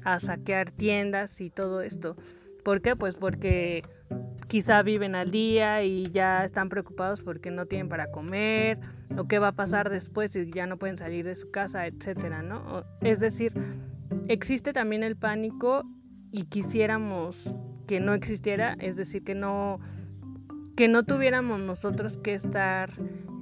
a 0.05 0.19
saquear 0.19 0.71
tiendas 0.71 1.41
y 1.41 1.49
todo 1.49 1.81
esto. 1.81 2.15
¿Por 2.63 2.83
qué? 2.83 2.95
Pues 2.95 3.15
porque 3.15 3.83
quizá 4.49 4.83
viven 4.83 5.15
al 5.15 5.31
día 5.31 5.83
y 5.83 6.11
ya 6.11 6.45
están 6.45 6.69
preocupados 6.69 7.23
porque 7.23 7.51
no 7.51 7.65
tienen 7.65 7.89
para 7.89 8.11
comer 8.11 8.79
o 9.17 9.27
qué 9.27 9.39
va 9.39 9.49
a 9.49 9.53
pasar 9.53 9.89
después 9.89 10.33
si 10.33 10.51
ya 10.51 10.67
no 10.67 10.77
pueden 10.77 10.99
salir 10.99 11.25
de 11.25 11.37
su 11.37 11.51
casa, 11.51 11.87
etcétera, 11.87 12.43
¿no? 12.43 12.85
Es 13.01 13.19
decir, 13.19 13.55
existe 14.29 14.75
también 14.75 15.03
el 15.03 15.17
pánico 15.17 15.85
y 16.33 16.45
quisiéramos 16.45 17.57
que 17.87 17.99
no 17.99 18.13
existiera, 18.13 18.77
es 18.79 18.95
decir, 18.95 19.25
que 19.25 19.35
no 19.35 19.81
que 20.81 20.89
no 20.89 21.03
tuviéramos 21.03 21.61
nosotros 21.61 22.17
que 22.17 22.33
estar 22.33 22.91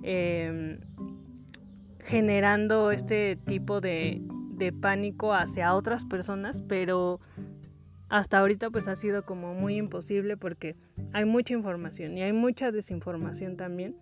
eh, 0.02 0.80
generando 2.00 2.90
este 2.90 3.37
tipo 3.37 3.80
de, 3.80 4.21
de 4.54 4.73
pánico 4.73 5.33
hacia 5.33 5.73
otras 5.76 6.04
personas, 6.04 6.61
pero 6.66 7.21
hasta 8.09 8.40
ahorita 8.40 8.71
pues 8.71 8.88
ha 8.88 8.97
sido 8.97 9.25
como 9.25 9.54
muy 9.54 9.76
imposible 9.76 10.37
porque 10.37 10.75
hay 11.12 11.26
mucha 11.26 11.54
información 11.54 12.18
y 12.18 12.23
hay 12.25 12.33
mucha 12.33 12.73
desinformación 12.73 13.57
también. 13.57 13.95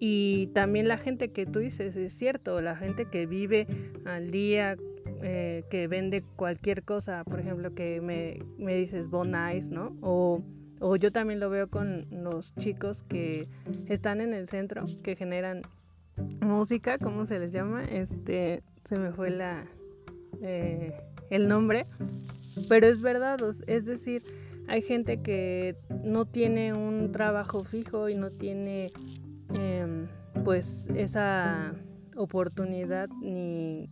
Y 0.00 0.48
también 0.48 0.88
la 0.88 0.98
gente 0.98 1.30
que 1.30 1.46
tú 1.46 1.60
dices, 1.60 1.94
es 1.94 2.12
cierto, 2.12 2.60
la 2.60 2.74
gente 2.74 3.04
que 3.04 3.26
vive 3.26 3.68
al 4.04 4.32
día, 4.32 4.76
eh, 5.22 5.62
que 5.70 5.86
vende 5.86 6.24
cualquier 6.34 6.82
cosa, 6.82 7.22
por 7.22 7.38
ejemplo, 7.38 7.72
que 7.76 8.00
me, 8.00 8.40
me 8.58 8.74
dices 8.74 9.08
Bonais, 9.08 9.70
¿no? 9.70 9.96
O 10.80 10.96
yo 10.96 11.12
también 11.12 11.40
lo 11.40 11.50
veo 11.50 11.68
con 11.68 12.06
los 12.10 12.54
chicos 12.56 13.02
que 13.02 13.48
están 13.86 14.20
en 14.20 14.34
el 14.34 14.48
centro, 14.48 14.86
que 15.02 15.16
generan 15.16 15.62
música, 16.40 16.98
¿cómo 16.98 17.26
se 17.26 17.38
les 17.38 17.52
llama? 17.52 17.82
Este, 17.82 18.62
se 18.84 18.98
me 18.98 19.12
fue 19.12 19.30
la 19.30 19.64
eh, 20.42 20.94
el 21.30 21.48
nombre, 21.48 21.86
pero 22.68 22.86
es 22.86 23.00
verdad, 23.00 23.38
es 23.66 23.86
decir, 23.86 24.22
hay 24.68 24.82
gente 24.82 25.20
que 25.22 25.76
no 26.04 26.26
tiene 26.26 26.72
un 26.72 27.12
trabajo 27.12 27.64
fijo 27.64 28.08
y 28.08 28.14
no 28.14 28.30
tiene 28.30 28.92
em, 29.54 30.06
pues 30.44 30.86
esa 30.94 31.74
oportunidad 32.16 33.08
ni 33.20 33.90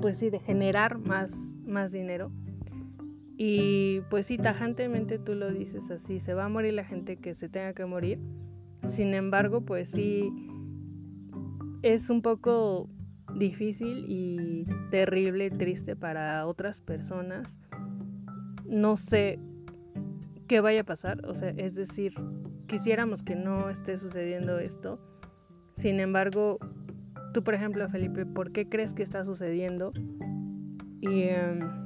pues 0.00 0.18
sí 0.18 0.30
de 0.30 0.40
generar 0.40 0.98
más 0.98 1.32
más 1.66 1.92
dinero 1.92 2.30
y 3.36 4.00
pues 4.10 4.26
sí, 4.26 4.38
tajantemente 4.38 5.18
tú 5.18 5.34
lo 5.34 5.50
dices 5.50 5.90
así, 5.90 6.20
se 6.20 6.34
va 6.34 6.44
a 6.44 6.48
morir 6.48 6.74
la 6.74 6.84
gente 6.84 7.16
que 7.16 7.34
se 7.34 7.48
tenga 7.48 7.72
que 7.72 7.84
morir. 7.84 8.20
Sin 8.86 9.14
embargo, 9.14 9.62
pues 9.62 9.88
sí, 9.88 10.30
es 11.82 12.10
un 12.10 12.22
poco 12.22 12.88
difícil 13.34 14.04
y 14.08 14.66
terrible, 14.90 15.50
triste 15.50 15.96
para 15.96 16.46
otras 16.46 16.80
personas. 16.80 17.58
No 18.66 18.96
sé 18.96 19.40
qué 20.46 20.60
vaya 20.60 20.82
a 20.82 20.84
pasar, 20.84 21.26
o 21.26 21.34
sea, 21.34 21.50
es 21.50 21.74
decir, 21.74 22.14
quisiéramos 22.68 23.22
que 23.24 23.34
no 23.34 23.68
esté 23.68 23.98
sucediendo 23.98 24.60
esto. 24.60 25.00
Sin 25.76 25.98
embargo, 25.98 26.58
tú, 27.32 27.42
por 27.42 27.54
ejemplo, 27.54 27.88
Felipe, 27.88 28.26
¿por 28.26 28.52
qué 28.52 28.68
crees 28.68 28.92
que 28.92 29.02
está 29.02 29.24
sucediendo? 29.24 29.92
Y... 31.00 31.22
Em, 31.22 31.84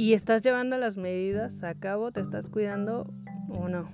y 0.00 0.14
estás 0.14 0.40
llevando 0.40 0.78
las 0.78 0.96
medidas 0.96 1.62
a 1.62 1.74
cabo, 1.74 2.10
te 2.10 2.22
estás 2.22 2.48
cuidando 2.48 3.12
o 3.50 3.68
no. 3.68 3.90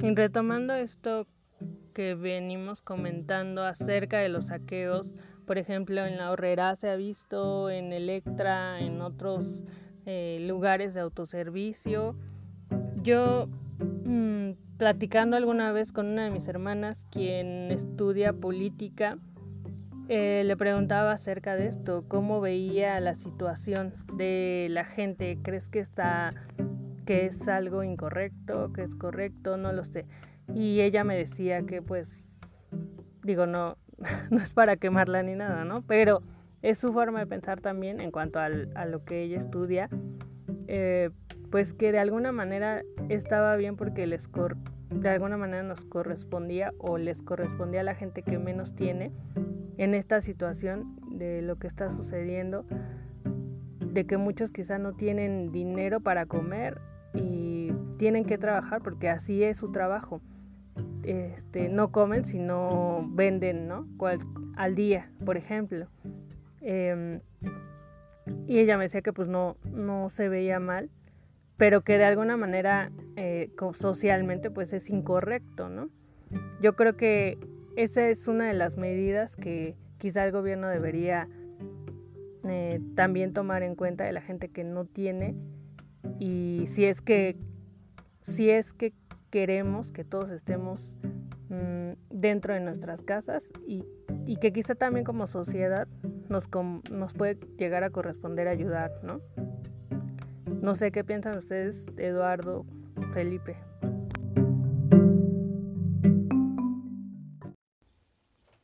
Y 0.00 0.14
retomando 0.14 0.74
esto 0.74 1.26
que 1.92 2.14
venimos 2.14 2.82
comentando 2.82 3.64
acerca 3.64 4.18
de 4.18 4.28
los 4.28 4.44
saqueos. 4.44 5.12
Por 5.44 5.58
ejemplo, 5.58 6.06
en 6.06 6.18
la 6.18 6.30
Horrera 6.30 6.76
se 6.76 6.88
ha 6.88 6.94
visto, 6.94 7.68
en 7.68 7.92
Electra, 7.92 8.78
en 8.78 9.00
otros 9.00 9.66
eh, 10.06 10.38
lugares 10.46 10.94
de 10.94 11.00
autoservicio. 11.00 12.14
Yo, 13.02 13.48
mm, 14.04 14.52
platicando 14.78 15.36
alguna 15.36 15.72
vez 15.72 15.92
con 15.92 16.06
una 16.06 16.24
de 16.24 16.30
mis 16.30 16.46
hermanas, 16.48 17.04
quien 17.10 17.70
estudia 17.70 18.32
política, 18.32 19.18
eh, 20.08 20.42
le 20.46 20.56
preguntaba 20.56 21.12
acerca 21.12 21.56
de 21.56 21.66
esto, 21.66 22.04
cómo 22.08 22.40
veía 22.40 22.98
la 23.00 23.14
situación 23.14 23.92
de 24.14 24.68
la 24.70 24.84
gente. 24.84 25.38
¿Crees 25.42 25.68
que 25.68 25.80
está, 25.80 26.30
que 27.04 27.26
es 27.26 27.46
algo 27.48 27.82
incorrecto, 27.82 28.72
que 28.72 28.84
es 28.84 28.94
correcto? 28.94 29.58
No 29.58 29.72
lo 29.72 29.84
sé. 29.84 30.06
Y 30.54 30.80
ella 30.80 31.04
me 31.04 31.16
decía 31.16 31.62
que, 31.62 31.82
pues, 31.82 32.38
digo, 33.22 33.46
no, 33.46 33.76
no 34.30 34.38
es 34.38 34.52
para 34.54 34.76
quemarla 34.76 35.22
ni 35.22 35.34
nada, 35.34 35.64
¿no? 35.64 35.82
Pero 35.82 36.22
es 36.62 36.78
su 36.78 36.92
forma 36.92 37.18
de 37.18 37.26
pensar 37.26 37.60
también 37.60 38.00
en 38.00 38.10
cuanto 38.10 38.38
a 38.38 38.48
lo 38.48 39.04
que 39.04 39.24
ella 39.24 39.36
estudia, 39.36 39.90
eh, 40.68 41.10
pues 41.50 41.74
que 41.74 41.92
de 41.92 41.98
alguna 41.98 42.32
manera 42.32 42.82
estaba 43.08 43.56
bien 43.56 43.76
porque 43.76 44.06
les 44.06 44.28
de 44.90 45.08
alguna 45.08 45.36
manera 45.36 45.62
nos 45.62 45.84
correspondía 45.84 46.72
o 46.78 46.98
les 46.98 47.22
correspondía 47.22 47.80
a 47.80 47.84
la 47.84 47.94
gente 47.94 48.22
que 48.22 48.38
menos 48.38 48.74
tiene 48.74 49.12
en 49.76 49.94
esta 49.94 50.20
situación 50.20 50.98
de 51.10 51.42
lo 51.42 51.56
que 51.56 51.66
está 51.66 51.90
sucediendo, 51.90 52.64
de 53.80 54.06
que 54.06 54.16
muchos 54.16 54.50
quizá 54.50 54.78
no 54.78 54.94
tienen 54.94 55.52
dinero 55.52 56.00
para 56.00 56.26
comer 56.26 56.80
y 57.14 57.72
tienen 57.96 58.24
que 58.24 58.38
trabajar 58.38 58.82
porque 58.82 59.08
así 59.08 59.42
es 59.42 59.56
su 59.58 59.70
trabajo. 59.70 60.20
Este, 61.04 61.68
no 61.68 61.90
comen 61.90 62.24
sino 62.24 63.08
venden, 63.10 63.68
¿no? 63.68 63.86
al 64.56 64.74
día, 64.74 65.10
por 65.24 65.36
ejemplo. 65.36 65.86
Em, 66.60 67.20
y 68.46 68.58
ella 68.58 68.76
me 68.76 68.84
decía 68.84 69.00
que 69.02 69.12
pues 69.12 69.28
no, 69.28 69.56
no 69.64 70.10
se 70.10 70.28
veía 70.28 70.60
mal, 70.60 70.90
pero 71.58 71.82
que 71.82 71.98
de 71.98 72.04
alguna 72.04 72.38
manera 72.38 72.90
eh, 73.16 73.50
socialmente 73.74 74.50
pues 74.50 74.72
es 74.72 74.88
incorrecto, 74.88 75.68
¿no? 75.68 75.90
Yo 76.62 76.74
creo 76.76 76.96
que 76.96 77.38
esa 77.76 78.08
es 78.08 78.28
una 78.28 78.46
de 78.46 78.54
las 78.54 78.76
medidas 78.76 79.36
que 79.36 79.76
quizá 79.98 80.24
el 80.24 80.32
gobierno 80.32 80.68
debería 80.68 81.28
eh, 82.44 82.80
también 82.94 83.32
tomar 83.32 83.62
en 83.62 83.74
cuenta 83.74 84.04
de 84.04 84.12
la 84.12 84.20
gente 84.20 84.48
que 84.48 84.64
no 84.64 84.84
tiene 84.84 85.34
y 86.18 86.64
si 86.68 86.84
es 86.84 87.02
que 87.02 87.36
si 88.22 88.50
es 88.50 88.72
que 88.72 88.94
queremos 89.30 89.90
que 89.90 90.04
todos 90.04 90.30
estemos 90.30 90.96
mm, 91.48 91.92
dentro 92.10 92.54
de 92.54 92.60
nuestras 92.60 93.02
casas 93.02 93.48
y, 93.66 93.84
que 94.40 94.52
quizá 94.52 94.74
también 94.74 95.04
como 95.04 95.26
sociedad 95.26 95.88
nos, 96.28 96.48
nos 96.90 97.14
puede 97.14 97.38
llegar 97.56 97.82
a 97.82 97.90
corresponder 97.90 98.46
ayudar, 98.46 98.92
¿no? 99.02 99.20
No 100.60 100.74
sé 100.74 100.90
qué 100.90 101.04
piensan 101.04 101.38
ustedes, 101.38 101.86
Eduardo, 101.96 102.66
Felipe. 103.14 103.56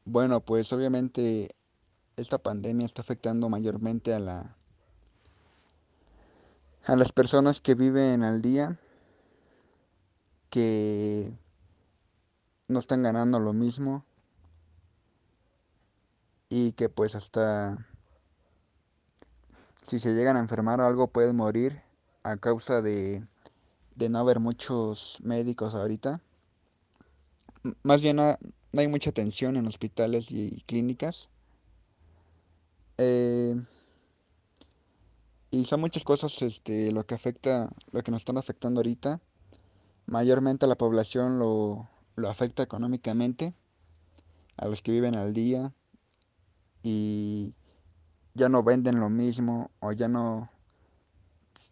Bueno, 0.05 0.41
pues 0.41 0.73
obviamente 0.73 1.55
esta 2.17 2.39
pandemia 2.39 2.87
está 2.87 3.03
afectando 3.03 3.49
mayormente 3.49 4.13
a 4.13 4.19
la 4.19 4.57
a 6.87 6.97
las 6.97 7.13
personas 7.13 7.61
que 7.61 7.75
viven 7.75 8.23
al 8.23 8.43
día 8.43 8.79
que 10.51 11.33
no 12.69 12.79
están 12.79 13.03
ganando 13.03 13.41
lo 13.41 13.53
mismo 13.53 14.05
y 16.49 16.73
que 16.73 16.89
pues 16.89 17.15
hasta 17.15 17.87
si 19.83 19.99
se 19.99 20.15
llegan 20.15 20.37
a 20.37 20.41
enfermar 20.41 20.81
o 20.81 20.87
algo 20.87 21.09
pueden 21.09 21.37
morir 21.37 21.84
a 22.25 22.37
causa 22.37 22.83
de, 22.83 23.25
de 23.95 24.09
no 24.09 24.19
haber 24.19 24.41
muchos 24.41 25.19
médicos 25.23 25.75
ahorita. 25.75 26.21
Más 27.83 28.03
bien 28.03 28.17
no 28.17 28.37
hay 28.77 28.89
mucha 28.89 29.11
atención 29.11 29.57
en 29.57 29.67
hospitales 29.67 30.31
y 30.31 30.63
clínicas. 30.67 31.29
Eh, 32.99 33.55
y 35.51 35.65
son 35.67 35.81
muchas 35.81 36.03
cosas 36.03 36.43
este, 36.43 36.91
lo 36.93 37.07
que 37.07 37.15
afecta, 37.15 37.71
lo 37.93 38.03
que 38.03 38.11
nos 38.11 38.23
están 38.23 38.39
afectando 38.39 38.81
ahorita. 38.81 39.21
Mayormente 40.07 40.65
a 40.65 40.69
la 40.69 40.77
población 40.77 41.39
lo, 41.39 41.89
lo 42.17 42.29
afecta 42.29 42.63
económicamente, 42.63 43.55
a 44.57 44.67
los 44.67 44.83
que 44.83 44.93
viven 44.93 45.15
al 45.15 45.33
día 45.33 45.73
y 46.83 47.55
ya 48.35 48.49
no 48.49 48.63
venden 48.63 49.01
lo 49.01 49.09
mismo 49.09 49.71
o 49.81 49.93
ya 49.93 50.09
no, 50.09 50.51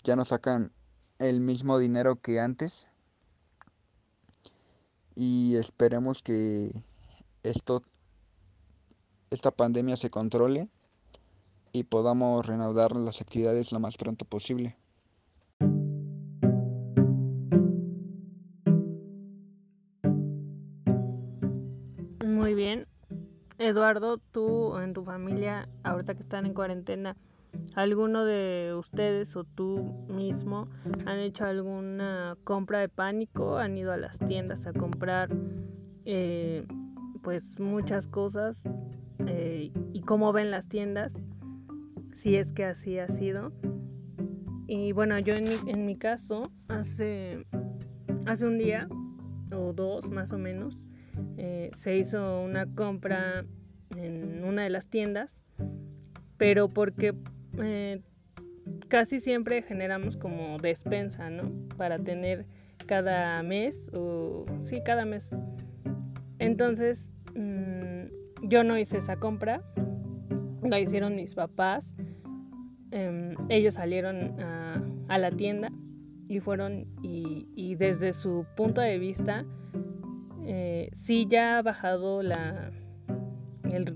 ya 0.04 0.16
no 0.16 0.24
sacan 0.24 0.72
el 1.18 1.40
mismo 1.40 1.78
dinero 1.78 2.16
que 2.16 2.40
antes. 2.40 2.88
Y 5.14 5.56
esperemos 5.56 6.22
que 6.22 6.70
esto, 7.42 7.82
esta 9.30 9.50
pandemia 9.50 9.96
se 9.96 10.10
controle 10.10 10.68
y 11.72 11.84
podamos 11.84 12.44
reanudar 12.46 12.96
las 12.96 13.20
actividades 13.20 13.72
lo 13.72 13.80
más 13.80 13.96
pronto 13.96 14.24
posible. 14.24 14.76
Muy 22.24 22.54
bien. 22.54 22.86
Eduardo, 23.58 24.18
tú 24.18 24.76
en 24.78 24.92
tu 24.92 25.04
familia, 25.04 25.68
ahorita 25.84 26.14
que 26.14 26.22
están 26.22 26.46
en 26.46 26.54
cuarentena, 26.54 27.16
¿alguno 27.74 28.24
de 28.24 28.74
ustedes 28.76 29.36
o 29.36 29.44
tú 29.44 30.06
mismo 30.08 30.68
han 31.06 31.18
hecho 31.18 31.44
alguna 31.44 32.36
compra 32.44 32.80
de 32.80 32.88
pánico? 32.88 33.58
¿Han 33.58 33.76
ido 33.76 33.92
a 33.92 33.96
las 33.96 34.18
tiendas 34.18 34.66
a 34.66 34.72
comprar 34.72 35.30
eh, 36.04 36.66
pues 37.22 37.60
muchas 37.60 38.06
cosas 38.06 38.64
eh, 39.26 39.70
y 39.92 40.00
cómo 40.00 40.32
ven 40.32 40.50
las 40.50 40.68
tiendas, 40.68 41.22
si 42.12 42.36
es 42.36 42.52
que 42.52 42.64
así 42.64 42.98
ha 42.98 43.08
sido. 43.08 43.52
Y 44.66 44.92
bueno, 44.92 45.18
yo 45.18 45.34
en 45.34 45.86
mi, 45.86 45.96
caso, 45.96 46.50
hace, 46.68 47.46
hace 48.26 48.46
un 48.46 48.58
día 48.58 48.88
o 49.54 49.72
dos 49.72 50.08
más 50.08 50.32
o 50.32 50.38
menos, 50.38 50.78
eh, 51.36 51.70
se 51.76 51.96
hizo 51.96 52.40
una 52.40 52.66
compra 52.74 53.44
en 53.96 54.44
una 54.44 54.62
de 54.62 54.70
las 54.70 54.86
tiendas, 54.86 55.42
pero 56.38 56.68
porque 56.68 57.14
eh, 57.58 58.00
casi 58.88 59.20
siempre 59.20 59.62
generamos 59.62 60.16
como 60.16 60.58
despensa, 60.58 61.30
¿no? 61.30 61.50
Para 61.76 61.98
tener 61.98 62.46
cada 62.86 63.42
mes, 63.42 63.86
o 63.92 64.46
sí, 64.64 64.80
cada 64.84 65.04
mes 65.04 65.30
entonces, 66.42 67.08
mm, 67.36 68.48
yo 68.48 68.64
no 68.64 68.76
hice 68.76 68.98
esa 68.98 69.16
compra, 69.16 69.62
la 70.64 70.80
hicieron 70.80 71.14
mis 71.14 71.36
papás. 71.36 71.94
Em, 72.90 73.36
ellos 73.48 73.74
salieron 73.74 74.40
a, 74.40 75.18
la 75.18 75.30
tienda 75.30 75.70
y 76.26 76.40
fueron 76.40 76.86
y, 77.02 77.76
desde 77.76 78.12
su 78.12 78.44
punto 78.56 78.80
de 78.80 78.98
vista, 78.98 79.44
eh, 80.44 80.90
sí 80.94 81.26
ya 81.28 81.58
ha 81.58 81.62
bajado 81.62 82.22
la, 82.22 82.72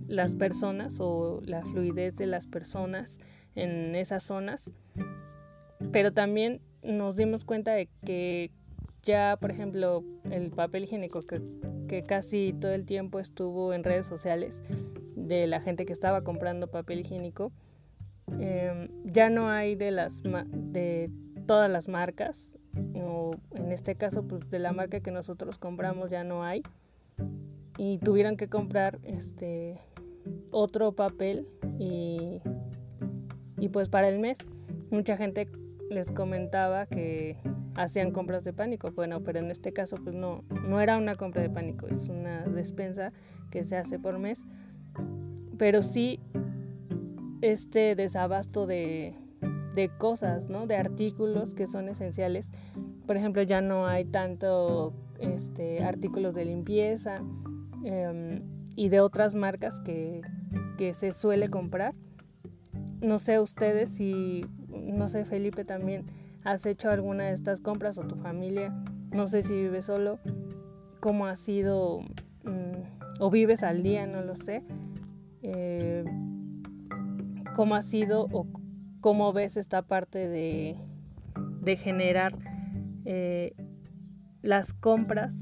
las 0.07 0.37
personas 0.37 0.99
o 1.01 1.41
la 1.43 1.63
fluidez 1.63 2.15
de 2.15 2.27
las 2.27 2.47
personas 2.47 3.19
en 3.57 3.95
esas 3.97 4.23
zonas, 4.23 4.71
pero 5.93 6.13
también 6.13 6.61
nos 6.83 7.17
dimos 7.17 7.45
cuenta 7.45 7.73
de 7.73 7.89
que 8.05 8.51
ya, 9.03 9.37
por 9.41 9.51
ejemplo, 9.51 10.05
el 10.31 10.51
papel 10.51 10.85
higiénico 10.85 11.23
que, 11.23 12.03
casi 12.03 12.55
todo 12.61 12.73
el 12.73 12.85
tiempo 12.85 13.21
estuvo 13.21 13.73
en 13.73 13.85
redes 13.85 14.07
sociales 14.07 14.63
de 15.15 15.47
la 15.47 15.61
gente 15.61 15.87
que 15.87 15.93
estaba 15.93 16.23
comprando 16.23 16.69
papel 16.69 17.01
higiénico, 17.01 17.53
em, 18.39 18.89
ya 19.05 19.31
no 19.31 19.49
hay 19.49 19.77
de 19.77 19.91
las 19.93 20.23
de 20.23 21.11
todas 21.47 21.71
las 21.71 21.89
marcas 21.89 22.51
o 22.95 23.31
en 23.55 23.73
este 23.73 23.95
caso 23.95 24.27
pues 24.27 24.51
de 24.51 24.59
la 24.59 24.73
marca 24.73 25.01
que 25.01 25.13
nosotros 25.13 25.59
compramos 25.59 26.11
ya 26.11 26.25
no 26.25 26.43
hay 26.43 26.63
y 27.79 27.99
tuvieron 27.99 28.37
que 28.37 28.49
comprar 28.49 28.99
este 29.05 29.79
otro 30.51 30.93
papel 30.93 31.47
y, 31.79 32.41
y 33.59 33.69
pues 33.69 33.89
para 33.89 34.09
el 34.09 34.19
mes 34.19 34.39
mucha 34.91 35.17
gente 35.17 35.49
les 35.91 36.11
comentaba 36.11 36.87
que 36.87 37.37
hacían 37.75 38.11
compras 38.11 38.45
de 38.45 38.53
pánico. 38.53 38.91
Bueno, 38.93 39.23
pero 39.23 39.39
en 39.39 39.51
este 39.51 39.73
caso 39.73 39.97
pues 40.03 40.15
no, 40.15 40.45
no 40.67 40.81
era 40.81 40.97
una 40.97 41.17
compra 41.17 41.43
de 41.43 41.51
pánico, 41.51 41.87
es 41.87 42.09
una 42.09 42.43
despensa 42.43 43.13
que 43.51 43.65
se 43.65 43.77
hace 43.77 43.99
por 43.99 44.19
mes. 44.19 44.45
Pero 45.59 45.83
sí 45.83 46.21
este 47.41 47.95
desabasto 47.95 48.67
de, 48.67 49.15
de 49.75 49.89
cosas, 49.89 50.49
¿no? 50.49 50.67
De 50.67 50.77
artículos 50.77 51.55
que 51.55 51.69
son 51.69 51.89
esenciales. 51.89 52.51
Por 53.07 53.17
ejemplo, 53.17 53.43
ya 53.43 53.61
no 53.61 53.87
hay 53.87 54.05
tanto 54.05 54.95
este, 55.21 55.85
artículos 55.85 56.35
de 56.35 56.45
limpieza, 56.45 57.23
em, 57.85 58.43
y 58.75 58.89
de 58.89 59.01
otras 59.01 59.35
marcas 59.35 59.81
que, 59.81 60.23
que 60.77 60.95
se 60.95 61.13
suele 61.13 61.49
comprar. 61.49 61.95
No 63.07 63.21
sé 63.21 63.39
ustedes 63.39 63.91
si, 63.91 64.45
no 64.69 65.07
sé 65.07 65.25
Felipe 65.25 65.65
también, 65.65 66.05
has 66.43 66.67
hecho 66.67 66.91
alguna 66.91 67.27
de 67.27 67.35
estas 67.35 67.61
compras 67.61 67.99
o 67.99 68.03
tu 68.03 68.17
familia, 68.17 68.75
no 69.13 69.29
sé 69.29 69.45
si 69.45 69.53
vives 69.53 69.87
solo, 69.87 70.19
cómo 70.99 71.27
ha 71.27 71.37
sido 71.37 72.01
mm, 72.43 73.21
o 73.21 73.31
vives 73.31 73.63
al 73.63 73.85
día, 73.85 74.09
no 74.09 74.23
lo 74.23 74.35
sé. 74.35 74.65
Eh, 75.43 76.05
cómo 77.55 77.77
ha 77.77 77.83
sido 77.83 78.27
o 78.33 78.49
cómo 79.01 79.33
ves 79.33 79.57
esta 79.57 79.83
parte 79.83 80.27
de, 80.27 80.77
de 81.61 81.77
generar 81.77 82.37
eh, 83.05 83.55
las 84.43 84.73
compras 84.73 85.33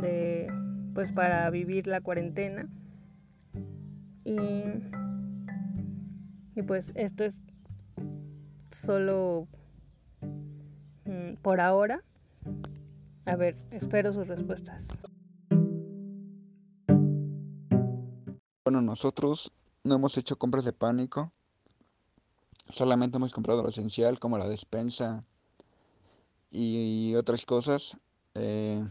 de 0.00 0.50
pues 0.94 1.12
para 1.12 1.50
vivir 1.50 1.86
la 1.86 2.00
cuarentena 2.00 2.66
y, 4.24 4.62
y 6.60 6.62
pues 6.62 6.92
esto 6.94 7.24
es 7.24 7.34
solo 8.70 9.48
mm, 11.04 11.34
por 11.42 11.60
ahora 11.60 12.04
a 13.24 13.36
ver 13.36 13.56
espero 13.70 14.12
sus 14.12 14.28
respuestas 14.28 14.86
bueno 18.64 18.80
nosotros 18.82 19.52
no 19.82 19.96
hemos 19.96 20.16
hecho 20.16 20.36
compras 20.36 20.64
de 20.64 20.72
pánico 20.72 21.32
solamente 22.70 23.16
hemos 23.16 23.32
comprado 23.32 23.62
lo 23.62 23.68
esencial 23.68 24.18
como 24.18 24.38
la 24.38 24.48
despensa 24.48 25.24
y 26.50 27.14
otras 27.14 27.46
cosas. 27.46 27.96
Eh, 28.34 28.84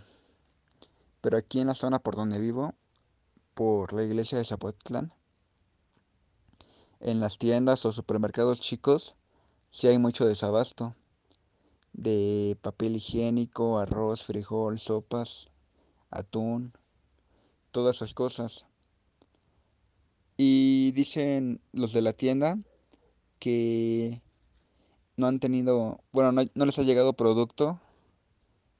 pero 1.21 1.37
aquí 1.37 1.59
en 1.59 1.67
la 1.67 1.73
zona 1.75 1.99
por 1.99 2.15
donde 2.15 2.39
vivo, 2.39 2.73
por 3.53 3.93
la 3.93 4.03
iglesia 4.03 4.37
de 4.37 4.45
Zapotlán, 4.45 5.13
en 6.99 7.19
las 7.19 7.37
tiendas 7.37 7.85
o 7.85 7.91
supermercados 7.91 8.61
chicos, 8.61 9.15
sí 9.71 9.87
hay 9.87 9.97
mucho 9.97 10.25
desabasto 10.25 10.95
de 11.93 12.57
papel 12.61 12.95
higiénico, 12.95 13.79
arroz, 13.79 14.23
frijol, 14.23 14.79
sopas, 14.79 15.49
atún, 16.09 16.73
todas 17.71 17.97
esas 17.97 18.13
cosas. 18.13 18.65
Y 20.37 20.91
dicen 20.93 21.61
los 21.73 21.91
de 21.93 22.01
la 22.01 22.13
tienda 22.13 22.57
que 23.39 24.21
no 25.17 25.27
han 25.27 25.39
tenido, 25.39 25.99
bueno, 26.11 26.31
no, 26.31 26.65
les 26.65 26.79
ha 26.79 26.83
llegado 26.83 27.13
producto. 27.13 27.79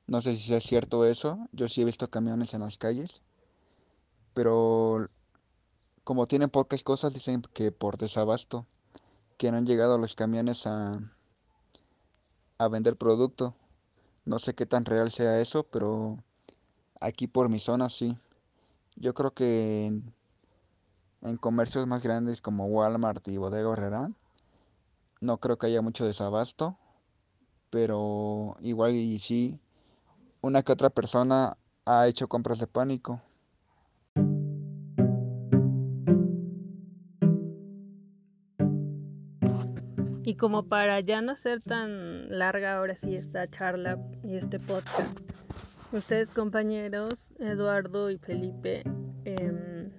No 0.08 0.21
sé 0.21 0.36
si 0.36 0.53
es 0.53 0.63
cierto 0.63 1.05
eso. 1.05 1.38
Yo 1.51 1.67
sí 1.67 1.82
he 1.82 1.86
visto 1.86 2.10
camiones 2.10 2.53
en 2.53 2.62
las 2.62 2.77
calles. 2.77 3.21
Pero 4.34 5.10
como 6.04 6.28
tienen 6.28 6.50
pocas 6.50 6.84
cosas, 6.84 7.14
dicen 7.14 7.42
que 7.54 7.72
por 7.72 7.98
desabasto, 7.98 8.66
que 9.38 9.52
no 9.52 9.58
han 9.58 9.66
llegado 9.66 9.98
los 9.98 10.16
camiones 10.16 10.68
a, 10.68 11.00
a 12.58 12.68
vender 12.68 12.98
producto. 12.98 13.56
No 14.26 14.40
sé 14.40 14.54
qué 14.54 14.66
tan 14.66 14.86
real 14.86 15.12
sea 15.12 15.42
eso, 15.42 15.64
pero 15.64 16.18
aquí 17.00 17.28
por 17.28 17.50
mi 17.50 17.60
zona 17.60 17.90
sí. 17.90 18.18
Yo 18.96 19.14
creo 19.14 19.32
que 19.32 19.86
en, 19.86 20.14
en 21.22 21.38
comercios 21.38 21.88
más 21.88 22.04
grandes 22.04 22.42
como 22.42 22.68
Walmart 22.68 23.28
y 23.28 23.38
Bodega 23.38 23.72
Herrera 23.72 24.12
no 25.22 25.38
creo 25.40 25.58
que 25.58 25.68
haya 25.68 25.82
mucho 25.82 26.06
desabasto, 26.06 26.78
pero 27.70 28.56
igual 28.62 28.94
y 28.94 29.20
sí, 29.20 29.60
una 30.42 30.64
que 30.64 30.72
otra 30.72 30.90
persona 30.90 31.58
ha 31.86 32.08
hecho 32.08 32.28
compras 32.28 32.60
de 32.60 32.68
pánico. 32.68 33.22
Y 40.30 40.36
como 40.36 40.68
para 40.68 41.00
ya 41.00 41.24
no 41.24 41.36
ser 41.36 41.60
tan 41.60 42.38
larga 42.38 42.78
ahora 42.78 42.96
sí 42.96 43.15
esta 43.15 43.48
charla 43.48 43.98
y 44.24 44.36
este 44.36 44.60
podcast, 44.60 45.20
ustedes 45.92 46.30
compañeros, 46.30 47.15
Eduardo 47.39 48.12
y 48.12 48.20
Felipe, 48.20 48.84
em, 49.26 49.89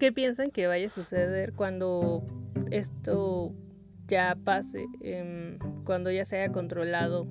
¿qué 0.00 0.10
piensan 0.10 0.50
que 0.50 0.66
vaya 0.66 0.88
a 0.88 0.90
suceder 0.90 1.52
cuando 1.52 2.24
esto 2.72 3.54
ya 4.08 4.36
pase, 4.42 4.86
em, 5.00 5.60
cuando 5.84 6.10
ya 6.10 6.24
se 6.24 6.40
haya 6.40 6.52
controlado 6.52 7.28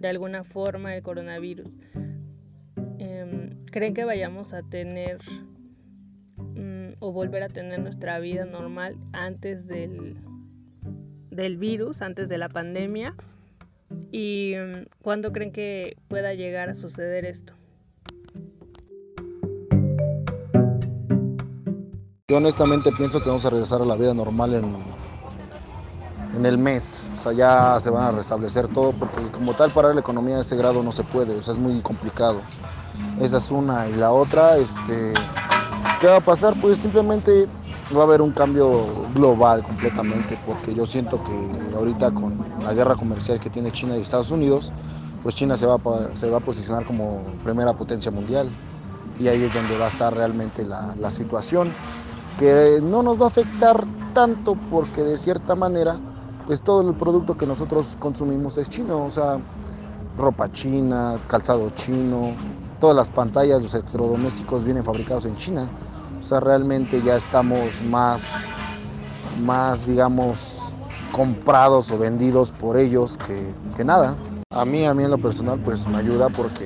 de 0.00 0.06
alguna 0.06 0.44
forma 0.44 0.94
el 0.94 1.02
coronavirus, 1.02 1.72
em, 2.98 3.64
¿creen 3.64 3.94
que 3.94 4.04
vayamos 4.04 4.54
a 4.54 4.62
tener 4.62 5.18
mm, 6.36 6.98
o 7.00 7.10
volver 7.10 7.42
a 7.42 7.48
tener 7.48 7.80
nuestra 7.80 8.20
vida 8.20 8.44
normal 8.44 8.96
antes 9.12 9.66
del, 9.66 10.16
del 11.32 11.56
virus, 11.56 12.02
antes 12.02 12.28
de 12.28 12.38
la 12.38 12.48
pandemia? 12.48 13.14
¿Y 14.10 14.54
em, 14.54 14.86
cuándo 15.02 15.32
creen 15.32 15.52
que 15.52 15.96
pueda 16.08 16.34
llegar 16.34 16.68
a 16.68 16.74
suceder 16.74 17.24
esto? 17.24 17.54
Yo 22.28 22.36
honestamente 22.38 22.90
pienso 22.92 23.20
que 23.22 23.28
vamos 23.28 23.44
a 23.44 23.50
regresar 23.50 23.82
a 23.82 23.84
la 23.84 23.96
vida 23.96 24.14
normal 24.14 24.54
en 24.54 24.74
en 26.34 26.46
el 26.46 26.58
mes. 26.58 27.02
O 27.18 27.22
sea, 27.22 27.32
ya 27.32 27.78
se 27.80 27.90
van 27.90 28.04
a 28.04 28.10
restablecer 28.12 28.68
todo 28.68 28.92
porque 28.92 29.30
como 29.30 29.54
tal 29.54 29.70
parar 29.70 29.94
la 29.94 30.00
economía 30.00 30.38
a 30.38 30.40
ese 30.40 30.56
grado 30.56 30.82
no 30.82 30.92
se 30.92 31.04
puede, 31.04 31.36
o 31.36 31.42
sea, 31.42 31.52
es 31.54 31.60
muy 31.60 31.80
complicado. 31.80 32.40
Esa 33.20 33.38
es 33.38 33.50
una. 33.50 33.88
Y 33.88 33.94
la 33.94 34.10
otra, 34.10 34.56
este, 34.56 35.12
¿qué 36.00 36.06
va 36.06 36.16
a 36.16 36.20
pasar? 36.20 36.54
Pues 36.60 36.78
simplemente 36.78 37.46
va 37.96 38.02
a 38.02 38.04
haber 38.06 38.22
un 38.22 38.32
cambio 38.32 39.08
global 39.08 39.62
completamente 39.62 40.36
porque 40.38 40.74
yo 40.74 40.86
siento 40.86 41.22
que 41.22 41.70
ahorita 41.74 42.12
con 42.12 42.54
la 42.62 42.72
guerra 42.74 42.96
comercial 42.96 43.40
que 43.40 43.50
tiene 43.50 43.72
China 43.72 43.96
y 43.96 44.00
Estados 44.00 44.30
Unidos, 44.30 44.74
pues 45.20 45.34
China 45.34 45.56
se 45.56 45.66
va 45.66 45.76
a, 45.76 46.16
se 46.16 46.28
va 46.30 46.38
a 46.38 46.40
posicionar 46.40 46.84
como 46.84 47.38
primera 47.42 47.74
potencia 47.74 48.10
mundial 48.10 48.58
y 49.14 49.28
ahí 49.28 49.42
es 49.44 49.52
donde 49.52 49.76
va 49.76 49.86
a 49.86 49.88
estar 49.88 50.14
realmente 50.14 50.64
la, 50.64 50.94
la 50.96 51.10
situación 51.10 51.78
que 52.36 52.80
no 52.82 53.02
nos 53.02 53.20
va 53.20 53.26
a 53.26 53.28
afectar 53.28 53.86
tanto 54.12 54.56
porque 54.56 55.02
de 55.04 55.18
cierta 55.18 55.56
manera 55.56 56.02
pues 56.44 56.62
todo 56.62 56.88
el 56.88 56.96
producto 56.96 57.36
que 57.36 57.46
nosotros 57.46 57.96
consumimos 57.96 58.58
es 58.58 58.68
chino, 58.70 59.04
o 59.04 59.10
sea, 59.10 59.40
ropa 60.14 60.48
china, 60.50 61.20
calzado 61.26 61.70
chino, 61.70 62.40
todas 62.78 62.96
las 62.96 63.10
pantallas, 63.10 63.62
los 63.62 63.74
electrodomésticos 63.74 64.64
vienen 64.64 64.84
fabricados 64.84 65.24
en 65.26 65.36
China. 65.36 65.72
O 66.22 66.24
sea, 66.24 66.38
realmente 66.38 67.02
ya 67.02 67.16
estamos 67.16 67.82
más, 67.82 68.22
más 69.44 69.84
digamos, 69.84 70.38
comprados 71.10 71.90
o 71.90 71.98
vendidos 71.98 72.52
por 72.52 72.78
ellos 72.78 73.18
que, 73.26 73.52
que 73.76 73.84
nada. 73.84 74.16
A 74.52 74.64
mí, 74.64 74.84
a 74.86 74.94
mí 74.94 75.02
en 75.02 75.10
lo 75.10 75.18
personal, 75.18 75.60
pues 75.64 75.84
me 75.88 75.98
ayuda 75.98 76.28
porque, 76.28 76.64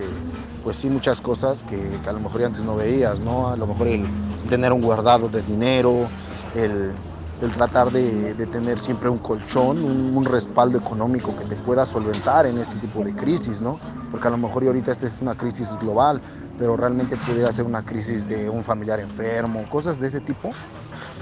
pues 0.62 0.76
sí, 0.76 0.90
muchas 0.90 1.22
cosas 1.22 1.62
que, 1.62 1.98
que 2.04 2.10
a 2.10 2.12
lo 2.12 2.20
mejor 2.20 2.44
antes 2.44 2.64
no 2.64 2.76
veías, 2.76 3.18
¿no? 3.20 3.48
A 3.48 3.56
lo 3.56 3.66
mejor 3.66 3.88
el 3.88 4.06
tener 4.46 4.74
un 4.74 4.82
guardado 4.82 5.30
de 5.30 5.40
dinero, 5.40 6.10
el 6.54 6.94
el 7.42 7.52
tratar 7.52 7.90
de, 7.90 8.34
tener 8.46 8.80
siempre 8.80 9.08
un 9.08 9.18
colchón, 9.18 9.84
un, 9.84 10.24
respaldo 10.24 10.78
económico 10.78 11.36
que 11.36 11.44
te 11.44 11.56
pueda 11.56 11.84
solventar 11.84 12.46
en 12.46 12.58
este 12.58 12.76
tipo 12.76 13.04
de 13.04 13.14
crisis, 13.14 13.60
¿no? 13.60 13.78
Porque 14.10 14.28
a 14.28 14.30
lo 14.30 14.38
mejor 14.38 14.64
ahorita 14.64 14.90
esta 14.90 15.06
es 15.06 15.20
una 15.20 15.36
crisis 15.36 15.76
global, 15.78 16.20
pero 16.58 16.76
realmente 16.76 17.16
pudiera 17.16 17.52
ser 17.52 17.64
una 17.64 17.84
crisis 17.84 18.28
de 18.28 18.48
un 18.48 18.64
familiar 18.64 19.00
enfermo, 19.00 19.68
cosas 19.68 20.00
de 20.00 20.06
ese 20.06 20.20
tipo 20.20 20.52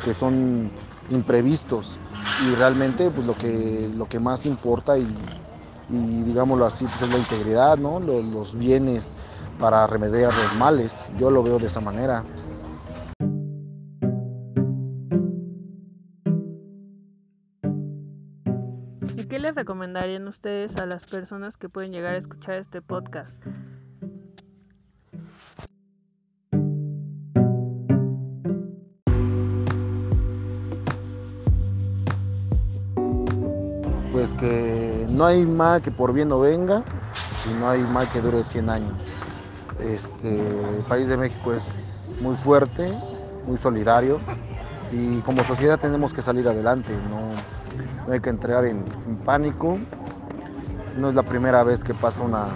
que 0.05 0.12
son 0.12 0.70
imprevistos 1.11 1.98
y 2.48 2.55
realmente 2.55 3.11
pues 3.11 3.27
lo 3.27 3.35
que, 3.35 3.90
lo 3.94 4.07
que 4.07 4.18
más 4.18 4.46
importa 4.46 4.96
y, 4.96 5.07
digámoslo 5.88 6.64
así 6.64 6.87
pues 6.87 7.03
es 7.03 7.12
la 7.12 7.18
integridad, 7.18 7.77
¿no? 7.77 8.00
Los, 8.00 8.24
los 8.24 8.59
bienes 8.59 9.14
para 9.59 9.87
remediar 9.87 10.33
los 10.33 10.55
males, 10.57 11.09
yo 11.18 11.31
lo 11.31 11.42
veo 11.42 11.59
de 11.59 11.66
esa 11.66 11.81
manera. 11.81 12.24
Recomendarían 19.55 20.27
ustedes 20.29 20.77
a 20.77 20.87
las 20.87 21.07
personas 21.07 21.57
que 21.57 21.69
pueden 21.69 21.93
llegar 21.93 22.14
a 22.14 22.19
escuchar 22.19 22.57
este 22.57 22.83
podcast? 22.83 23.43
Pues 34.12 34.33
que 34.35 35.07
no 35.09 35.27
hay 35.27 35.45
mal 35.45 35.83
que 35.83 35.90
por 35.90 36.12
bien 36.12 36.29
no 36.29 36.40
venga 36.40 36.83
y 37.51 37.55
no 37.55 37.69
hay 37.69 37.81
mal 37.81 38.09
que 38.11 38.21
dure 38.21 38.45
100 38.45 38.71
años. 38.71 38.95
Este, 39.81 40.38
el 40.38 40.85
país 40.88 41.09
de 41.09 41.17
México 41.17 41.53
es 41.53 41.64
muy 42.21 42.37
fuerte, 42.37 42.93
muy 43.47 43.57
solidario 43.57 44.21
y 44.93 45.21
como 45.21 45.43
sociedad 45.45 45.79
tenemos 45.79 46.12
que 46.12 46.23
salir 46.23 46.47
adelante, 46.49 46.93
no, 47.11 47.35
no 48.07 48.12
hay 48.12 48.21
que 48.21 48.31
entrar 48.31 48.64
en, 48.64 48.85
pánico. 49.25 49.79
No 50.97 51.09
es 51.09 51.14
la 51.14 51.23
primera 51.23 51.64
vez 51.64 51.83
que 51.83 51.95
pasa 51.95 52.23
una, 52.23 52.47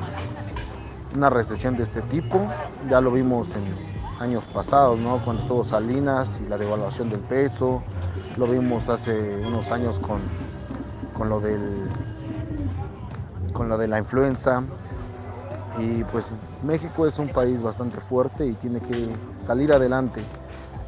una 1.17 1.31
recesión 1.31 1.77
de 1.77 1.85
este 1.85 2.03
tipo. 2.03 2.41
Ya 2.89 3.01
lo 3.01 3.11
vimos 3.11 3.49
en, 3.57 3.89
años 4.21 4.45
pasados, 4.47 4.99
¿no? 4.99 5.23
Cuando 5.25 5.43
estuvo 5.43 5.65
Salinas 5.65 6.41
y 6.45 6.49
la 6.49 6.59
devaluación 6.59 7.09
del 7.09 7.21
peso, 7.21 7.83
lo 8.37 8.47
vimos 8.47 8.89
hace 8.89 9.37
unos 9.47 9.71
años 9.71 9.99
con, 9.99 10.21
con 11.17 11.29
lo 11.29 11.41
del 11.41 11.89
con 13.53 13.69
lo 13.69 13.79
de 13.79 13.89
la 13.89 13.99
influenza 13.99 14.63
y 15.79 16.05
pues 16.05 16.27
México 16.63 17.07
es 17.07 17.19
un 17.19 17.29
país 17.29 17.61
bastante 17.61 18.01
fuerte 18.01 18.47
y 18.47 18.53
tiene 18.53 18.79
que 18.81 19.09
salir 19.35 19.73
adelante 19.73 20.23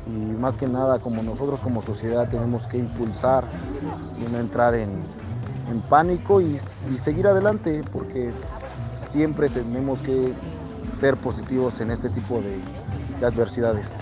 y 0.07 0.33
más 0.33 0.57
que 0.57 0.67
nada 0.69 0.99
como 0.99 1.23
nosotros 1.23 1.61
como 1.61 1.83
sociedad 1.83 2.29
tenemos 2.31 2.67
que 2.67 2.79
impulsar 2.79 3.45
y 4.19 4.31
no 4.33 4.39
entrar 4.39 4.75
en, 4.75 4.91
en 5.71 5.81
pánico 5.89 6.41
y, 6.41 6.59
seguir 6.99 7.27
adelante 7.27 7.83
porque 7.93 8.31
siempre 8.95 9.49
tenemos 9.49 10.01
que 10.01 10.33
ser 10.95 11.17
positivos 11.17 11.81
en 11.81 11.91
este 11.91 12.09
tipo 12.11 12.41
de 12.41 13.27
adversidades. 13.27 14.01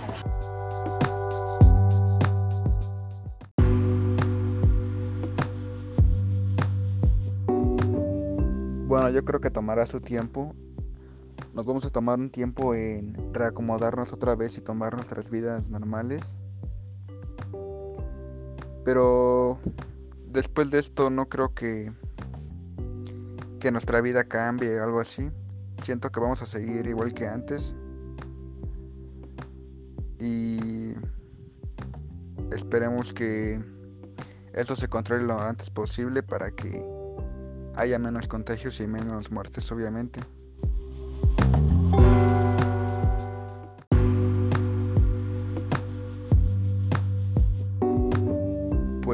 Bueno, 8.89 9.11
yo 9.11 9.23
creo 9.23 9.39
que 9.39 9.51
tomará 9.51 9.85
su 9.85 10.01
tiempo. 10.01 10.57
Nos 11.59 11.67
vamos 11.67 11.85
a 11.85 11.91
tomar 11.91 12.21
un 12.21 12.31
tiempo 12.31 12.73
en 12.73 13.35
reacomodarnos 13.35 14.13
otra 14.13 14.37
vez 14.37 14.57
y 14.57 14.61
tomar 14.61 14.95
nuestras 14.95 15.29
vidas 15.29 15.69
normales. 15.69 16.37
Pero 18.85 19.59
después 20.29 20.71
de 20.71 20.79
esto 20.79 21.11
no 21.11 21.29
creo 21.29 21.57
que 21.57 21.93
que 23.59 23.73
nuestra 23.73 24.01
vida 24.01 24.23
cambie 24.23 24.79
o 24.79 24.85
algo 24.85 25.01
así. 25.01 25.33
Siento 25.83 26.11
que 26.11 26.21
vamos 26.21 26.43
a 26.43 26.47
seguir 26.47 26.87
igual 26.87 27.13
que 27.13 27.27
antes. 27.27 27.75
Y 30.21 30.93
esperemos 32.53 33.13
que 33.13 33.61
esto 34.53 34.77
se 34.77 34.87
controle 34.87 35.25
lo 35.25 35.41
antes 35.41 35.71
posible 35.71 36.23
para 36.23 36.53
que 36.53 36.87
haya 37.75 37.99
menos 37.99 38.29
contagios 38.29 38.79
y 38.79 38.87
menos 38.87 39.33
muertes, 39.33 39.73
obviamente. 39.73 40.21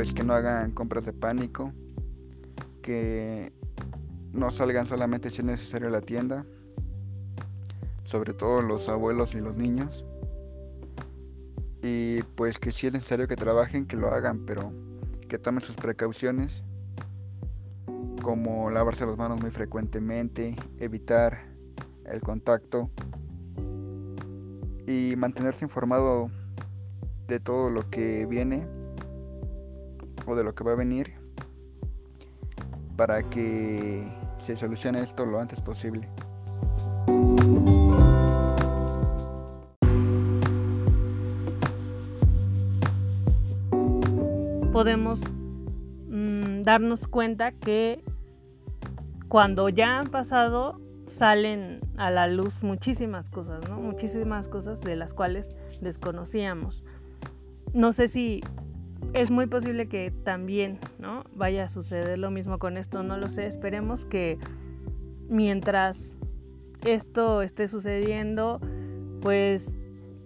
Pues 0.05 0.13
que 0.13 0.23
no 0.23 0.35
hagan 0.35 0.71
compras 0.73 1.07
de 1.07 1.15
pánico, 1.15 1.73
que 2.83 3.55
no 4.35 4.51
salgan 4.51 4.87
solamente 4.87 5.31
si 5.31 5.39
es 5.39 5.47
necesario 5.47 5.89
a 5.89 5.91
la 5.91 6.03
tienda, 6.03 6.45
sobre 8.05 8.35
todo 8.35 8.61
los 8.61 8.87
abuelos 8.91 9.35
y 9.35 9.39
los 9.39 9.57
niños. 9.57 10.05
Y 11.83 12.23
pues 12.37 12.59
que 12.59 12.71
si 12.71 12.89
es 12.89 12.93
necesario 12.93 13.27
que 13.27 13.35
trabajen, 13.35 13.87
que 13.87 13.97
lo 13.97 14.09
hagan, 14.13 14.45
pero 14.45 14.75
que 15.27 15.39
tomen 15.39 15.65
sus 15.65 15.75
precauciones, 15.75 16.63
como 18.21 18.69
lavarse 18.69 19.07
las 19.07 19.17
manos 19.17 19.41
muy 19.41 19.53
frecuentemente, 19.53 20.55
evitar 20.81 21.47
el 22.05 22.21
contacto 22.21 22.91
y 24.87 25.15
mantenerse 25.17 25.65
informado 25.65 26.31
de 27.27 27.41
todo 27.41 27.71
lo 27.71 27.89
que 27.89 28.27
viene 28.27 28.74
o 30.27 30.35
de 30.35 30.45
lo 30.45 30.55
que 30.55 30.65
va 30.65 30.73
a 30.73 30.77
venir 30.77 31.15
para 32.97 33.23
que 33.29 34.09
se 34.39 34.57
solucione 34.57 35.01
esto 35.01 35.25
lo 35.27 35.41
antes 35.41 35.61
posible. 35.61 36.09
Podemos 44.73 45.21
mm, 46.09 46.63
darnos 46.63 47.07
cuenta 47.07 47.53
que 47.53 48.03
cuando 49.29 49.69
ya 49.69 49.99
han 49.99 50.09
pasado 50.09 50.81
salen 51.07 51.81
a 51.97 52.11
la 52.11 52.27
luz 52.27 52.63
muchísimas 52.63 53.31
cosas, 53.31 53.69
¿no? 53.69 53.81
Muchísimas 53.81 54.49
cosas 54.49 54.81
de 54.81 54.97
las 54.97 55.13
cuales 55.13 55.55
desconocíamos. 55.81 56.85
No 57.73 57.93
sé 57.93 58.09
si 58.09 58.43
es 59.13 59.31
muy 59.31 59.47
posible 59.47 59.89
que 59.89 60.13
también 60.25 60.79
¿no? 60.99 61.25
vaya 61.35 61.65
a 61.65 61.69
suceder 61.69 62.19
lo 62.19 62.31
mismo 62.31 62.59
con 62.59 62.77
esto, 62.77 63.03
no 63.03 63.17
lo 63.17 63.29
sé. 63.29 63.47
Esperemos 63.47 64.05
que 64.05 64.39
mientras 65.29 66.13
esto 66.85 67.43
esté 67.43 67.69
sucediendo, 67.69 68.61
pues 69.23 69.75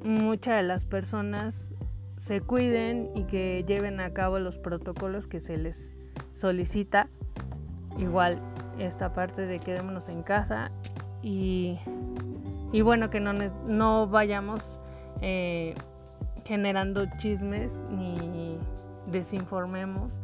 muchas 0.02 0.56
de 0.56 0.62
las 0.62 0.84
personas 0.84 1.74
se 2.16 2.40
cuiden 2.40 3.10
y 3.14 3.24
que 3.24 3.64
lleven 3.66 4.00
a 4.00 4.12
cabo 4.12 4.38
los 4.38 4.58
protocolos 4.58 5.26
que 5.26 5.40
se 5.40 5.56
les 5.56 5.96
solicita. 6.34 7.08
Igual 7.98 8.40
esta 8.78 9.12
parte 9.12 9.46
de 9.46 9.58
quedémonos 9.58 10.08
en 10.08 10.22
casa 10.22 10.70
y, 11.22 11.78
y 12.72 12.80
bueno, 12.80 13.10
que 13.10 13.20
no, 13.20 13.32
no 13.32 14.06
vayamos 14.08 14.80
eh, 15.20 15.74
generando 16.48 17.04
chismes 17.18 17.78
ni 17.90 18.58
desinformemos, 19.06 20.18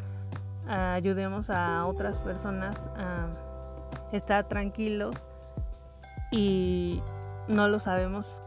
ayudemos 0.66 1.50
a 1.50 1.84
otras 1.84 2.18
personas 2.20 2.88
a 2.96 3.26
estar 4.10 4.48
tranquilos 4.48 5.14
y 6.30 7.02
no 7.46 7.68
lo 7.68 7.78
sabemos 7.78 8.40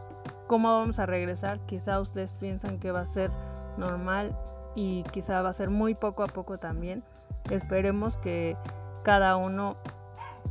cómo 0.47 0.75
vamos 0.79 0.97
a 0.97 1.05
regresar. 1.05 1.59
Quizá 1.67 1.99
ustedes 1.99 2.33
piensan 2.33 2.79
que 2.79 2.89
va 2.91 3.01
a 3.01 3.05
ser 3.05 3.29
normal 3.77 4.35
y 4.73 5.03
quizá 5.11 5.43
va 5.43 5.49
a 5.49 5.53
ser 5.53 5.69
muy 5.69 5.93
poco 5.93 6.23
a 6.23 6.27
poco 6.27 6.57
también. 6.57 7.03
Esperemos 7.51 8.17
que 8.17 8.57
cada 9.03 9.35
uno 9.37 9.77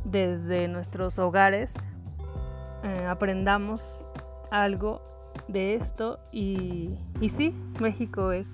desde 0.05 0.69
nuestros 0.69 1.19
hogares 1.19 1.73
eh, 2.83 3.05
aprendamos 3.05 4.05
algo 4.49 5.01
de 5.47 5.75
esto 5.75 6.19
y, 6.31 6.91
y 7.21 7.29
sí, 7.29 7.53
México 7.79 8.31
es 8.31 8.47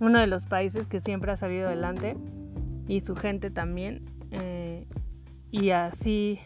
uno 0.00 0.20
de 0.20 0.26
los 0.26 0.46
países 0.46 0.86
que 0.86 1.00
siempre 1.00 1.32
ha 1.32 1.36
salido 1.36 1.66
adelante 1.66 2.16
y 2.86 3.00
su 3.00 3.16
gente 3.16 3.50
también. 3.50 4.04
Eh, 4.30 4.86
y 5.50 5.70
así 5.70 6.38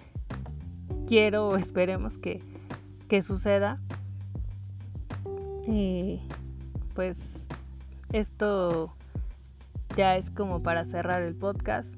quiero 1.06 1.48
o 1.48 1.56
esperemos 1.56 2.18
que, 2.18 2.42
que 3.08 3.22
suceda. 3.22 3.80
Y 5.66 6.20
pues 6.94 7.48
esto 8.12 8.94
ya 9.96 10.16
es 10.16 10.30
como 10.30 10.62
para 10.62 10.84
cerrar 10.84 11.22
el 11.22 11.34
podcast. 11.34 11.94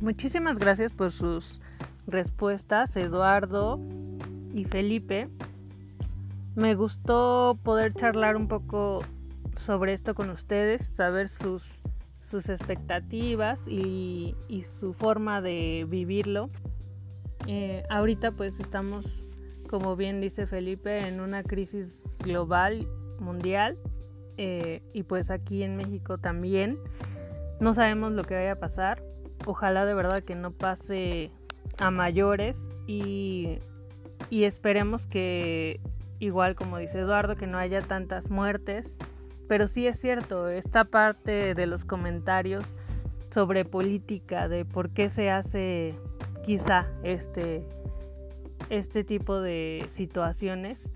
Muchísimas 0.00 0.58
gracias 0.58 0.92
por 0.92 1.12
sus 1.12 1.60
respuestas, 2.06 2.96
Eduardo 2.96 3.80
y 4.52 4.64
Felipe. 4.64 5.28
Me 6.54 6.74
gustó 6.74 7.58
poder 7.62 7.94
charlar 7.94 8.36
un 8.36 8.48
poco 8.48 9.02
sobre 9.56 9.92
esto 9.92 10.14
con 10.14 10.30
ustedes, 10.30 10.82
saber 10.94 11.28
sus, 11.28 11.80
sus 12.20 12.48
expectativas 12.48 13.60
y, 13.66 14.34
su 14.78 14.92
forma 14.92 15.40
de 15.40 15.86
vivirlo. 15.88 16.50
Eh, 17.46 17.84
ahorita 17.88 18.32
pues 18.32 18.60
estamos, 18.60 19.06
como 19.68 19.96
bien 19.96 20.20
dice 20.20 20.46
Felipe, 20.46 21.06
en 21.06 21.20
una 21.20 21.42
crisis 21.42 22.02
global, 22.18 22.86
mundial, 23.18 23.78
eh, 24.36 24.82
y 24.92 25.04
pues 25.04 25.30
aquí 25.30 25.62
en 25.62 25.76
México 25.76 26.18
también. 26.18 26.78
No 27.60 27.74
sabemos 27.74 28.12
lo 28.12 28.24
que 28.24 28.34
vaya 28.34 28.52
a 28.52 28.58
pasar. 28.58 29.02
Ojalá 29.46 29.84
de 29.86 29.94
verdad 29.94 30.20
que 30.20 30.34
no 30.34 30.52
pase 30.52 31.30
a 31.78 31.90
mayores 31.90 32.56
y, 32.86 33.58
y 34.30 34.44
esperemos 34.44 35.06
que 35.06 35.80
igual 36.22 36.54
como 36.54 36.78
dice 36.78 37.00
Eduardo, 37.00 37.36
que 37.36 37.46
no 37.46 37.58
haya 37.58 37.80
tantas 37.80 38.30
muertes. 38.30 38.96
Pero 39.48 39.68
sí 39.68 39.86
es 39.86 40.00
cierto, 40.00 40.48
esta 40.48 40.84
parte 40.84 41.54
de 41.54 41.66
los 41.66 41.84
comentarios 41.84 42.64
sobre 43.30 43.64
política, 43.64 44.48
de 44.48 44.64
por 44.64 44.90
qué 44.90 45.10
se 45.10 45.30
hace 45.30 45.94
quizá 46.42 46.86
este, 47.02 47.66
este 48.70 49.04
tipo 49.04 49.40
de 49.40 49.84
situaciones, 49.90 50.88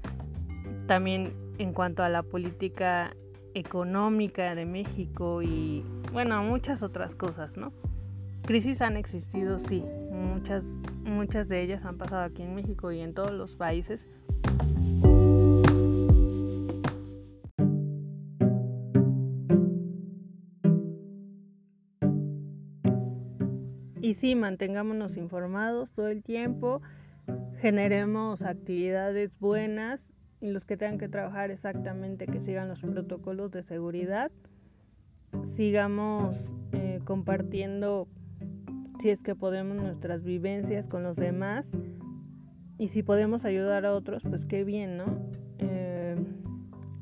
también 0.87 1.35
en 1.59 1.73
cuanto 1.73 2.03
a 2.03 2.09
la 2.09 2.23
política 2.23 3.15
económica 3.55 4.55
de 4.55 4.65
México 4.65 5.43
y 5.43 5.85
bueno, 6.13 6.43
muchas 6.43 6.83
otras 6.83 7.15
cosas, 7.15 7.57
¿no? 7.57 7.73
Crisis 8.43 8.81
han 8.81 8.97
existido, 8.97 9.59
sí, 9.59 9.85
muchas, 10.17 10.65
muchas 11.05 11.49
de 11.49 11.63
ellas 11.63 11.85
han 11.85 11.99
pasado 11.99 12.23
aquí 12.23 12.43
en 12.43 12.55
México 12.55 12.91
y 12.93 13.01
en 13.01 13.15
todos 13.15 13.33
los 13.33 13.57
países, 13.57 14.07
Y 24.03 24.15
sí, 24.15 24.37
mantengámonos 24.37 25.17
informados 25.17 25.91
todo 25.91 26.07
el 26.07 26.23
tiempo 26.23 26.81
generemos 27.57 28.43
actividades 28.43 29.39
buenas 29.41 30.01
y 30.41 30.51
los 30.51 30.65
que 30.65 30.77
tengan 30.77 30.99
que 30.99 31.09
trabajar 31.09 31.51
exactamente 31.51 32.27
que 32.27 32.41
sigan 32.41 32.69
los 32.69 32.81
protocolos 32.81 33.51
de 33.51 33.63
seguridad, 33.63 34.31
sigamos 35.47 36.55
eh, 36.73 37.01
compartiendo 37.05 38.07
si 39.01 39.11
es 39.11 39.23
que 39.23 39.35
podemos 39.35 39.77
nuestras 39.77 40.25
vivencias 40.25 40.87
con 40.89 41.03
los 41.03 41.17
demás 41.17 41.69
y 42.79 42.89
si 42.89 43.03
podemos 43.03 43.45
ayudar 43.45 43.87
a 43.87 43.95
otros, 43.95 44.23
pues 44.23 44.47
qué 44.47 44.65
bien, 44.65 44.97
¿no? 44.97 45.19
Eh, 45.59 46.17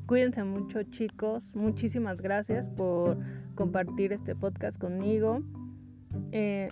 cuídense 0.05 0.43
mucho 0.43 0.83
chicos, 0.83 1.55
muchísimas 1.55 2.21
gracias 2.21 2.69
por 2.69 3.17
compartir 3.55 4.13
este 4.13 4.35
podcast 4.35 4.77
conmigo. 4.77 5.41
Eh, 6.31 6.69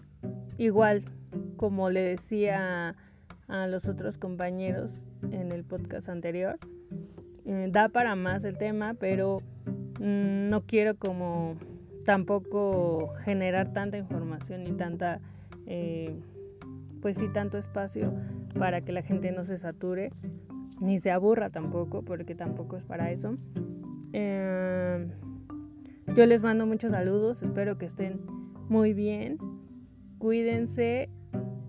igual, 0.57 1.03
como 1.57 1.89
le 1.89 2.01
decía 2.01 2.95
a 3.47 3.67
los 3.67 3.88
otros 3.88 4.17
compañeros 4.17 5.05
en 5.31 5.51
el 5.51 5.63
podcast 5.63 6.09
anterior, 6.09 6.57
eh, 7.45 7.67
da 7.71 7.89
para 7.89 8.15
más 8.15 8.43
el 8.45 8.57
tema, 8.57 8.93
pero 8.93 9.38
mm, 9.99 10.49
no 10.49 10.62
quiero 10.65 10.95
como 10.95 11.57
tampoco 12.03 13.13
generar 13.23 13.73
tanta 13.73 13.97
información 13.97 14.67
y 14.67 14.71
tanta, 14.73 15.19
eh, 15.65 16.19
pues 17.01 17.17
sí, 17.17 17.27
tanto 17.33 17.57
espacio 17.57 18.13
para 18.57 18.81
que 18.81 18.91
la 18.91 19.01
gente 19.01 19.31
no 19.31 19.45
se 19.45 19.57
sature, 19.57 20.11
ni 20.79 20.99
se 20.99 21.11
aburra 21.11 21.49
tampoco, 21.49 22.03
porque 22.03 22.35
tampoco 22.35 22.77
es 22.77 22.83
para 22.83 23.11
eso. 23.11 23.37
Eh, 24.13 25.07
yo 26.15 26.25
les 26.25 26.43
mando 26.43 26.65
muchos 26.65 26.91
saludos, 26.91 27.41
espero 27.41 27.77
que 27.77 27.85
estén 27.85 28.21
muy 28.69 28.93
bien, 28.93 29.37
cuídense, 30.19 31.09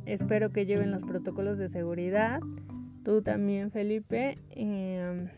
espero 0.05 0.51
que 0.51 0.67
lleven 0.67 0.91
los 0.91 1.03
protocolos 1.03 1.59
de 1.59 1.69
seguridad, 1.69 2.41
tú 3.05 3.23
también 3.23 3.71
Felipe, 3.71 4.35
eh, 4.51 5.29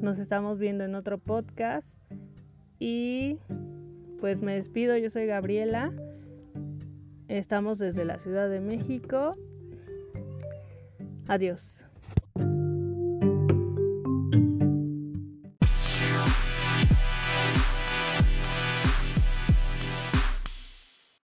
nos 0.00 0.18
estamos 0.18 0.58
viendo 0.58 0.84
en 0.84 0.94
otro 0.94 1.18
podcast. 1.18 2.00
Y 2.78 3.38
pues 4.20 4.42
me 4.42 4.54
despido, 4.54 4.96
yo 4.96 5.10
soy 5.10 5.26
Gabriela. 5.26 5.92
Estamos 7.28 7.78
desde 7.78 8.04
la 8.04 8.18
Ciudad 8.18 8.50
de 8.50 8.60
México. 8.60 9.36
Adiós. 11.28 11.84